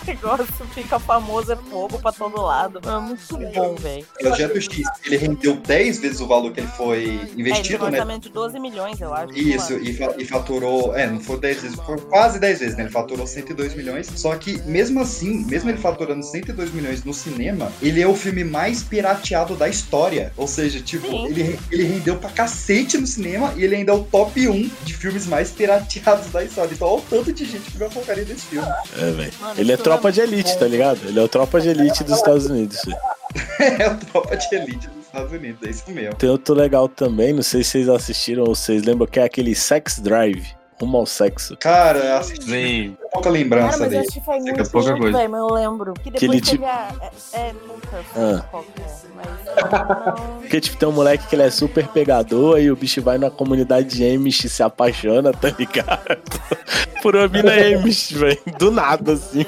[0.06, 2.80] negócio fica famoso, é fogo pra todo lado.
[2.88, 4.06] É muito bom, velho.
[4.18, 7.90] O Projeto X, ele rendeu 10 vezes o valor que ele foi É, ele investido,
[7.90, 8.18] né?
[8.18, 9.32] de 12 milhões, eu acho.
[9.36, 10.94] Isso, e, fa- e faturou.
[10.96, 12.82] É, não foi 10 vezes, foi quase 10 vezes, né?
[12.84, 14.08] Ele faturou 102 milhões.
[14.16, 18.44] Só que, mesmo assim, mesmo ele faturando 102 milhões no cinema, ele é o filme
[18.44, 20.32] mais pirateado da história.
[20.36, 24.04] Ou seja, tipo, ele, ele rendeu pra cacete no cinema e ele ainda é o
[24.04, 26.72] top 1 de filmes mais pirateados da história.
[26.74, 28.68] Então, olha o tanto de gente que viu a porcaria desse filme.
[28.98, 29.32] É, velho.
[29.56, 31.00] Ele é tropa é de elite, tá ligado?
[31.06, 32.78] Ele é o tropa de elite dos Estados Unidos.
[33.58, 36.14] é o tropa de elite dos Estados Unidos, é isso mesmo.
[36.14, 39.54] Tem outro legal também, não sei se vocês assistiram ou vocês lembram, que é aquele
[39.54, 40.59] Sex Drive.
[40.80, 41.56] Rumo ao sexo.
[41.58, 42.96] Cara, eu assisti Sim.
[43.00, 43.98] pouca Cara, lembrança mas dele.
[44.02, 45.18] assisti faz É muito pouca coisa.
[45.18, 45.94] velho, mas eu lembro.
[45.94, 46.88] Que Que ele depois a...
[47.34, 48.44] É, é puta, Ah.
[48.74, 50.40] que.
[50.40, 53.30] Porque, tipo, tem um moleque que ele é super pegador e o bicho vai na
[53.30, 56.18] comunidade de Amish e se apaixona, tá ligado?
[57.02, 58.38] Por uma mina Amish, velho.
[58.58, 59.44] Do nada, assim.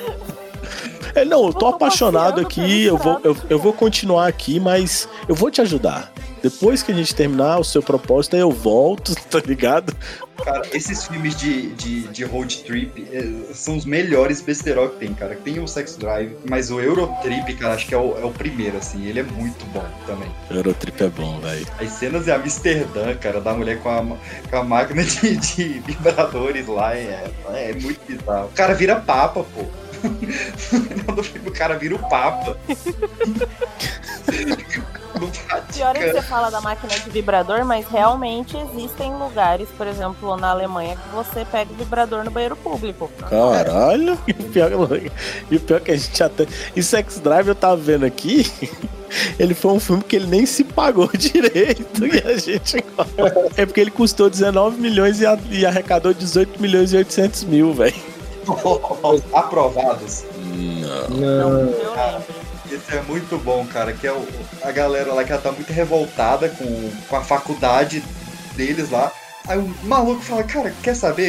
[1.14, 5.35] É, não, eu tô apaixonado aqui, eu vou, eu, eu vou continuar aqui, mas eu
[5.35, 6.11] vou te ajudar.
[6.43, 9.95] Depois que a gente terminar o seu propósito, aí eu volto, tá ligado?
[10.45, 15.14] Cara, esses filmes de, de, de road trip eh, são os melhores besterol que tem,
[15.14, 15.36] cara.
[15.36, 18.76] Tem o Sex Drive, mas o Eurotrip, cara, acho que é o, é o primeiro,
[18.76, 19.07] assim.
[19.07, 20.28] Ele é muito bom também.
[20.51, 21.66] Eurotrip é bom, velho.
[21.78, 24.05] As cenas em Amsterdã, cara, da mulher com a,
[24.51, 28.47] com a máquina de, de vibradores lá, é, é muito bizarro.
[28.47, 29.64] O cara vira papa, pô.
[30.03, 32.57] No final do filme, o cara vira o papa.
[35.72, 40.36] Pior é que você fala da máquina de vibrador, mas realmente existem lugares, por exemplo,
[40.36, 43.11] na Alemanha, que você pega o vibrador no banheiro público.
[43.28, 44.18] Caralho!
[44.26, 44.70] E o pior,
[45.50, 46.46] e o pior que a gente até.
[46.74, 48.50] E Sex Drive eu tava vendo aqui.
[49.38, 52.82] Ele foi um filme que ele nem se pagou direito e a gente.
[53.57, 58.11] É porque ele custou 19 milhões e, e arrecadou 18 milhões e 800 mil, velho.
[59.32, 60.24] Aprovados.
[61.09, 61.95] Não.
[61.95, 62.22] Cara,
[62.70, 63.93] esse é muito bom, cara.
[63.93, 64.26] Que é o,
[64.62, 68.03] a galera lá que ela tá muito revoltada com, com a faculdade
[68.55, 69.12] deles lá.
[69.49, 71.24] Aí o maluco fala, cara, quer saber?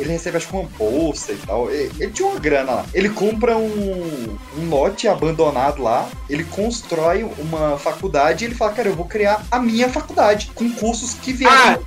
[0.00, 1.70] Ele recebe acho que uma bolsa e tal.
[1.70, 2.86] Ele tinha uma grana lá.
[2.94, 8.88] Ele compra um, um lote abandonado lá, ele constrói uma faculdade e ele fala, cara,
[8.88, 11.82] eu vou criar a minha faculdade, com cursos que vieram.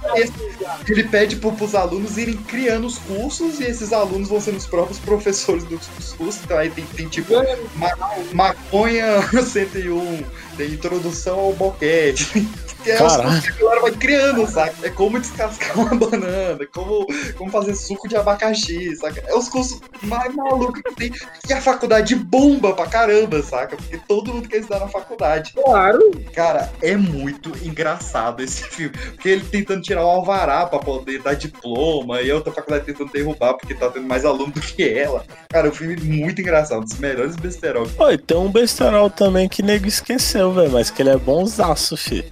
[0.88, 4.66] ele pede pro, pros alunos irem criando os cursos e esses alunos vão ser os
[4.66, 6.42] próprios professores dos dos cursos.
[6.44, 7.34] Então aí tem, tem tipo
[7.76, 7.96] ma-
[8.34, 10.24] maconha 101,
[10.58, 12.48] tem introdução ao boquete.
[12.84, 14.76] Que é cursos que a galera vai criando, saca?
[14.84, 17.06] É como descascar uma banana, como,
[17.38, 19.24] como fazer suco de abacaxi, saca?
[19.28, 21.12] É os cursos mais malucos que tem.
[21.50, 23.76] E a faculdade bomba pra caramba, saca?
[23.76, 25.54] Porque todo mundo quer estudar na faculdade.
[25.54, 26.12] Claro.
[26.34, 28.96] Cara, é muito engraçado esse filme.
[28.98, 33.12] Porque ele tentando tirar o alvará pra poder dar diploma, e a outra faculdade tentando
[33.12, 35.24] derrubar porque tá tendo mais aluno do que ela.
[35.50, 37.88] Cara, o filme é muito engraçado, um dos melhores besterol.
[37.98, 42.26] Oi, tem um besterol também que nego esqueceu, velho, mas que ele é bonzaço, fi.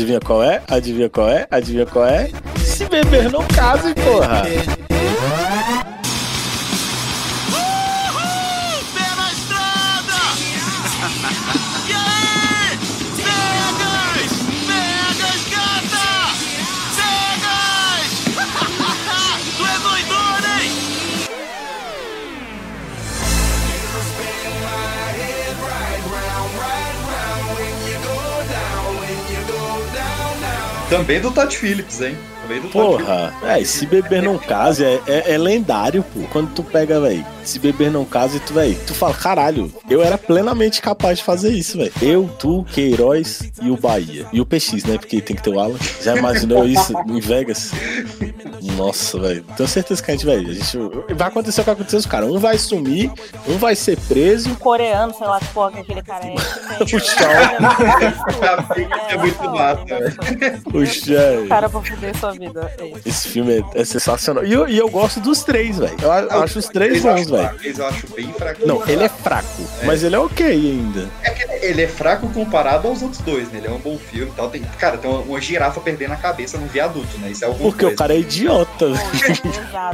[0.00, 0.62] Adivinha qual é?
[0.66, 1.46] Adivinha qual é?
[1.50, 2.30] Adivinha qual é?
[2.64, 4.44] Se beber não case, porra.
[30.90, 32.18] Também do Todd Phillips, hein?
[32.42, 33.06] Também do Todd Phillips.
[33.06, 36.20] Porra, é, se beber não case é, é, é lendário, pô.
[36.32, 40.16] Quando tu pega, velho, se beber não case, tu, velho, tu fala, caralho, eu era
[40.18, 41.92] plenamente capaz de fazer isso, velho.
[42.00, 44.26] Eu, tu, Queiroz e o Bahia.
[44.32, 44.98] E o PX, né?
[44.98, 45.76] Porque tem que ter o Alan.
[46.02, 47.72] Já imaginou isso em Vegas?
[48.76, 49.44] Nossa, velho.
[49.56, 50.78] Tenho certeza que a gente, velho, a gente.
[51.14, 52.30] Vai acontecer o que aconteceu com os caras.
[52.30, 53.10] Um vai sumir,
[53.48, 54.54] um vai ser preso.
[54.56, 56.34] Coreano, sei lá que porra que aquele cara é.
[56.82, 57.30] O Shaw.
[59.08, 60.62] É muito massa, velho.
[60.74, 61.48] O Shaw.
[61.48, 62.72] Cara pra fuder sua vida.
[62.78, 62.92] É.
[63.04, 64.44] Esse filme é, é sensacional.
[64.44, 65.96] E eu, e eu gosto dos três, velho.
[66.02, 67.78] Eu, acho os três bons, velho.
[67.78, 68.66] Eu acho bem fraco.
[68.66, 71.08] Não, ele é fraco, mas ele é ok ainda.
[71.22, 73.58] É que ele é fraco comparado aos outros dois, né?
[73.58, 74.48] Ele é um bom filme e tal.
[74.50, 77.30] Tem, cara, tem uma, uma girafa perdendo a cabeça num viaduto, né?
[77.30, 77.96] Isso é alguma Porque o coisa.
[77.98, 78.86] cara é idiota,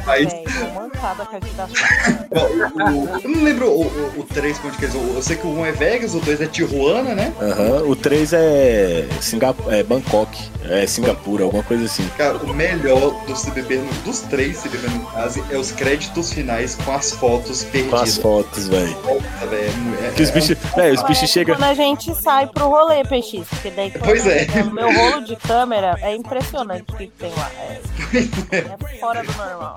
[0.07, 0.47] Aí- velho.
[2.31, 4.85] O- eu não lembro o, o, o 3 onde que.
[4.85, 7.33] Eu sei que o 1 é Vegas, o 2 é Tijuana, né?
[7.41, 12.09] Aham, O 3 é, Singap é Bangkok, é Singapura, alguma coisa assim.
[12.17, 16.75] Cara, o melhor do no, dos três Se Beber no Case é os créditos finais
[16.75, 18.03] com as fotos Com perdidas.
[18.03, 18.87] as fotos, velho.
[18.97, 19.25] Velho,
[20.03, 21.57] é- é- Que os bichos, velho, os bichos chegam.
[21.57, 24.47] Quando a gente sai pro rolê, PX, porque daí Pois é.
[24.67, 27.51] o meu rolo de câmera é impressionante o que que tem lá.
[27.59, 27.81] É,
[28.57, 29.77] é fora do normal.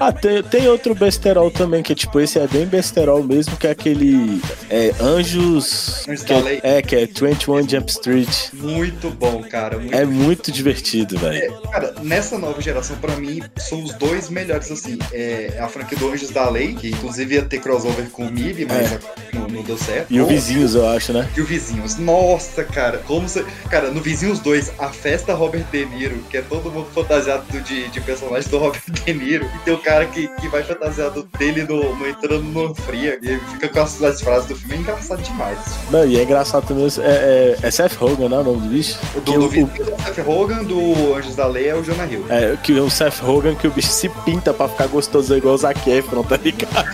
[0.00, 3.66] Ah, tem, tem outro besterol também, que é tipo, esse é bem besterol mesmo, que
[3.66, 4.40] é aquele.
[4.70, 6.04] É Anjos.
[6.08, 8.28] Anjos que é- é, que é 21 Jump Street.
[8.54, 9.78] Muito bom, cara.
[9.78, 11.60] Muito É muito divertido, velho.
[11.70, 14.98] Cara, nessa nova geração, pra mim, são os dois melhores, assim.
[15.12, 18.66] É a franquia do Anjos da Lei, que inclusive ia ter crossover com o MIB,
[18.66, 18.98] mas É.
[19.32, 20.06] não, não deu certo.
[20.12, 21.28] E o Vizinhos, eu acho, né?
[21.36, 21.96] E o Vizinhos.
[21.96, 23.44] Nossa, cara, como você.
[23.68, 27.60] Cara, no Vizinhos 2, a festa Robert De Niro, que é todo mundo fantasiado do-
[27.60, 31.28] de, de personagem do Robert De Niro, e tem o cara que, que vai fantasiado
[31.38, 34.78] dele no, no entrando no fria, e fica com as, as frases do filme, é
[34.78, 35.58] engraçado demais.
[35.90, 36.86] Não, e é engraçado também.
[36.98, 38.38] É, é, é Seth Rogen, né?
[38.38, 38.98] O nome do bicho?
[39.16, 41.74] O Que do, do o- Vizinhos é o Seth Rogen, do Anjos da Lei é
[41.74, 42.24] o Jonah Hill.
[42.28, 45.58] É, que o Seth Rogen, que o bicho se pinta pra ficar gostoso igual o
[45.58, 46.84] Zac Efron, tá ligado?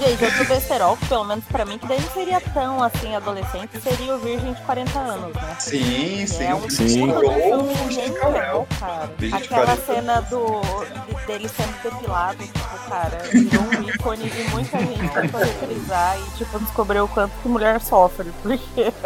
[0.00, 3.80] Gente, outro besterol, que pelo menos pra mim, que daí não seria tão assim adolescente,
[3.82, 5.56] seria o Virgem de 40 anos, né?
[5.58, 6.44] Sim, sim.
[6.44, 6.76] É um Sim.
[6.76, 9.10] puta de Estourou filme o genial, cara.
[9.18, 9.86] Virgem de Aquela 40.
[9.94, 15.40] cena do, de- dele sendo depilado, tipo, cara, virou um ícone de muita gente tentou
[15.40, 18.92] reprisar e, tipo, descobriu o quanto que mulher sofre, porque...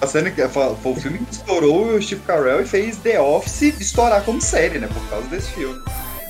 [0.00, 3.20] A cena que foi foi o filme que estourou o Steve Carell e fez The
[3.20, 4.88] Office estourar como série, né?
[4.88, 5.80] Por causa desse filme.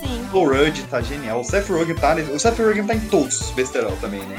[0.01, 0.27] Sim.
[0.33, 1.41] O Rudd tá genial.
[1.41, 4.37] O Seth Rogen tá O Seth Rogen tá em todos os besterol também, né?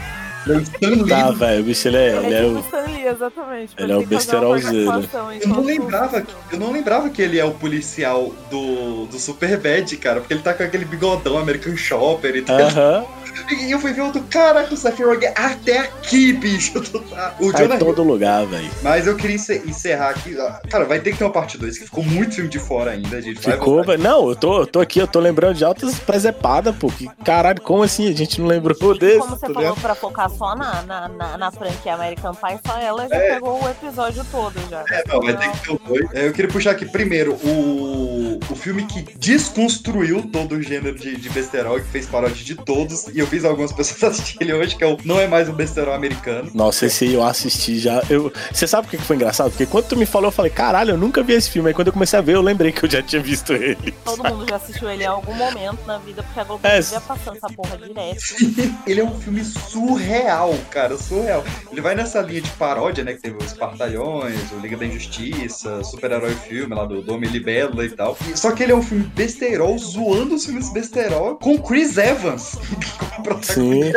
[0.48, 2.60] O Stan Lee- Tá, velho, o bicho ele é, ele Ele é é tipo o.
[2.62, 3.74] Stan Lee, exatamente.
[3.78, 4.92] ele é o que besterolzeiro.
[5.34, 9.96] em Eu não lembrava, eu não lembrava que ele é o policial do, do Superbad,
[9.98, 12.60] cara, porque ele tá com aquele bigodão American Shopper e tal.
[12.60, 13.06] Aham.
[13.52, 16.80] E eu fui ver outro, caraca, o Seth Rogen até aqui, bicho.
[17.10, 18.70] tá- O Tá Jonah em todo lugar, velho.
[18.82, 20.36] Mas eu queria encer- encerrar aqui.
[20.70, 23.18] Cara, vai ter que ter uma parte 2, que ficou muito filme de fora ainda,
[23.18, 23.42] a gente.
[23.42, 24.02] vai Ficou, velho.
[24.02, 26.90] Não, eu tô, eu tô aqui, eu tô lembrando de altas presepadas, pô.
[26.90, 28.08] Que caralho, como assim?
[28.10, 29.20] A gente não lembrou desse?
[29.20, 29.82] Como você tá falou, ligado?
[29.82, 33.34] pra focar só na, na, na, na franquia American Pie, só ela já É.
[33.36, 34.84] pegou o episódio todo já.
[34.90, 36.10] É, não, vai ter que ter os dois.
[36.14, 41.16] É, eu queria puxar aqui primeiro o, o filme que desconstruiu todo o gênero de,
[41.16, 43.08] de besterol e que fez paródia de todos.
[43.14, 45.54] E eu fiz algumas pessoas assistirem ele hoje, que é o Não é mais um
[45.54, 46.50] besterol americano.
[46.54, 48.02] Nossa, esse aí eu assisti já.
[48.10, 48.32] Eu...
[48.52, 49.50] Você sabe por que que foi engraçado?
[49.52, 51.70] Porque quando tu me falou, eu falei, caralho, eu nunca vi esse filme.
[51.70, 53.94] Aí quando eu comecei a ver, eu lembrei que eu já tinha visto ele.
[54.04, 56.82] Todo mundo já assistiu ele em algum momento na vida, porque a Globo É.
[56.82, 58.22] vivia passando essa porra direto.
[58.88, 61.44] Ele é um filme surreal, cara, surreal.
[61.72, 63.14] Ele vai nessa linha de paródia, né?
[63.14, 67.90] Que teve os Partalhões, o Liga da Injustiça, super-herói filme lá do Dom Libélula e
[67.90, 68.18] tal.
[68.36, 72.58] Só que ele é um filme besterol, zoando os filmes besterol com Chris Evans.
[73.42, 73.92] Sim.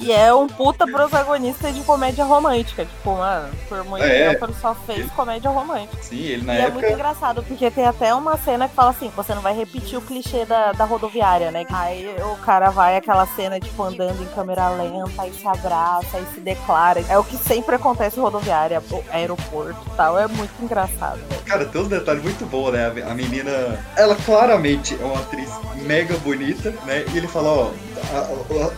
[0.00, 2.84] E é um puta protagonista de comédia romântica.
[2.84, 4.30] Tipo, mano, por muito É.
[4.30, 6.02] tempo ele só fez comédia romântica.
[6.02, 6.74] Sim, ele na e é época.
[6.80, 10.02] muito engraçado, porque tem até uma cena que fala assim: você não vai repetir o
[10.02, 11.64] clichê da, da rodoviária, né?
[11.72, 16.26] Aí o cara vai aquela cena, tipo, andando em câmera lenta, aí se abraça, aí
[16.34, 17.02] se declara.
[17.08, 20.18] É o que sempre acontece em rodoviária, o aeroporto e tal.
[20.18, 21.42] É muito engraçado, velho.
[21.42, 22.86] Cara, tem uns detalhes muito bons, né?
[23.08, 25.48] A a menina, ela claramente é uma atriz
[25.82, 27.04] mega bonita, né?
[27.12, 27.70] E ele fala, ó,
[28.12, 28.23] a,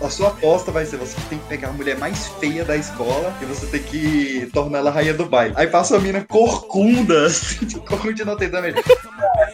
[0.05, 3.35] a- sua aposta vai ser você tem que pegar a mulher mais feia da escola
[3.41, 5.55] e você tem que tornar ela rainha do baile.
[5.57, 8.75] Aí passa a mina corcunda, assim, corcunda não tem também.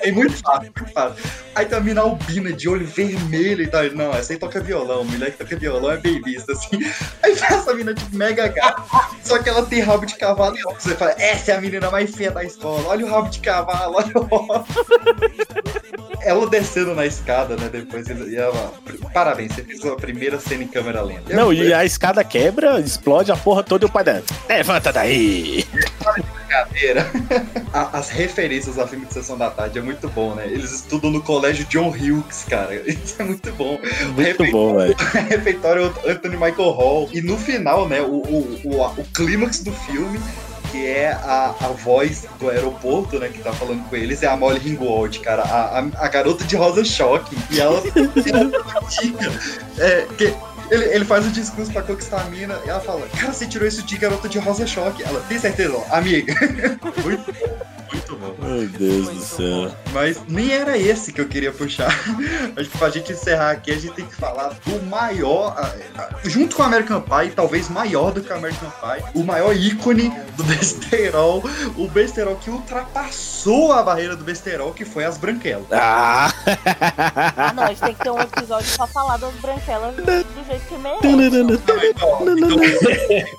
[0.00, 1.22] É muito fácil, muito fácil.
[1.54, 3.84] Aí tem a mina albina de olho vermelho e tal.
[3.90, 5.04] Não, essa aí toca violão.
[5.04, 6.78] Mulher que toca violão é bem vista, assim.
[7.22, 8.82] Aí passa a mina, tipo, mega gata.
[9.22, 10.62] Só que ela tem rabo de cavalo e.
[10.62, 12.88] Você fala, essa é a menina mais feia da escola.
[12.88, 15.81] Olha o rabo de cavalo, olha o.
[16.24, 17.68] ela descendo na escada, né?
[17.70, 18.72] Depois ele- e ela.
[19.12, 21.34] Parabéns, você fez a primeira cena em câmera lenta.
[21.34, 24.22] Não, e a escada quebra, explode a porra toda e o pai dela.
[24.48, 25.64] Levanta daí!
[26.52, 27.10] brincadeira.
[27.72, 30.46] As referências ao filme de Sessão da Tarde é muito bom, né?
[30.46, 32.74] Eles estudam no colégio John Hughes, cara.
[32.86, 33.78] Isso é muito bom.
[34.14, 34.94] Muito bom, velho.
[35.28, 37.08] Refeitório Anthony Michael Hall.
[37.12, 40.20] E no final, né, o, o, o, o clímax do filme,
[40.72, 44.36] que é a, a voz do aeroporto, né, que tá falando com eles, é a
[44.36, 45.42] Molly Ringwald, cara.
[45.42, 47.36] A, a, a garota de rosa choque.
[47.50, 47.80] E ela.
[49.78, 50.34] É, que
[50.70, 53.66] ele, ele faz o discurso pra conquistar a mina e ela fala: Cara, você tirou
[53.66, 55.02] isso de garota de rosa choque.
[55.02, 56.34] Ela tem certeza, amiga.
[57.02, 57.34] muito
[57.92, 58.34] muito bom.
[58.38, 59.74] Meu Deus do céu.
[59.92, 61.92] Mas nem era esse que eu queria puxar.
[62.56, 65.54] Acho que pra gente encerrar aqui, a gente tem que falar do maior,
[66.24, 70.10] junto com o American Pie, talvez maior do que o American Pie, o maior ícone
[70.36, 71.42] do besterol,
[71.76, 75.66] o besterol que ultrapassou a barreira do besterol, que foi as branquelas.
[75.72, 76.32] Ah!
[77.36, 80.66] Ah, não, a gente tem que ter um episódio pra falar das branquelas do, jeito
[80.68, 81.06] que merece.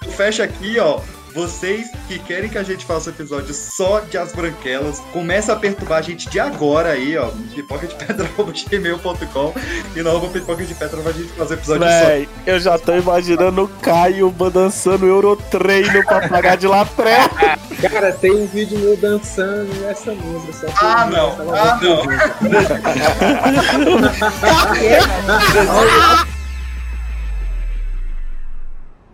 [0.06, 1.00] Eu fecho aqui, ó.
[1.34, 5.56] Vocês que querem que a gente faça um episódio só de As Branquelas, começa a
[5.56, 7.32] perturbar a gente de agora aí, ó.
[7.56, 9.54] pipocadepedra.gmail.com
[9.96, 13.64] e no arroba pipoca de pedra pra gente fazer episódio Véi, eu já tô imaginando
[13.64, 17.28] o Caio dançando Eurotreino pra pagar de latré.
[17.82, 20.54] Cara, tem um vídeo meu dançando essa música.
[20.54, 21.56] Só que Ah, eu não.
[21.56, 22.04] Ah, não.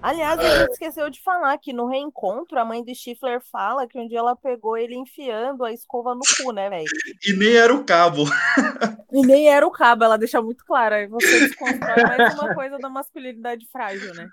[0.01, 3.99] Aliás, a gente esqueceu de falar que no reencontro a mãe de Stifler fala que
[3.99, 6.87] um dia ela pegou ele enfiando a escova no cu, né, velho?
[7.25, 8.23] E nem era o cabo.
[9.11, 10.93] E nem era o cabo, ela deixa muito claro.
[10.93, 14.29] Aí você desconstrói mais uma coisa da masculinidade frágil, né?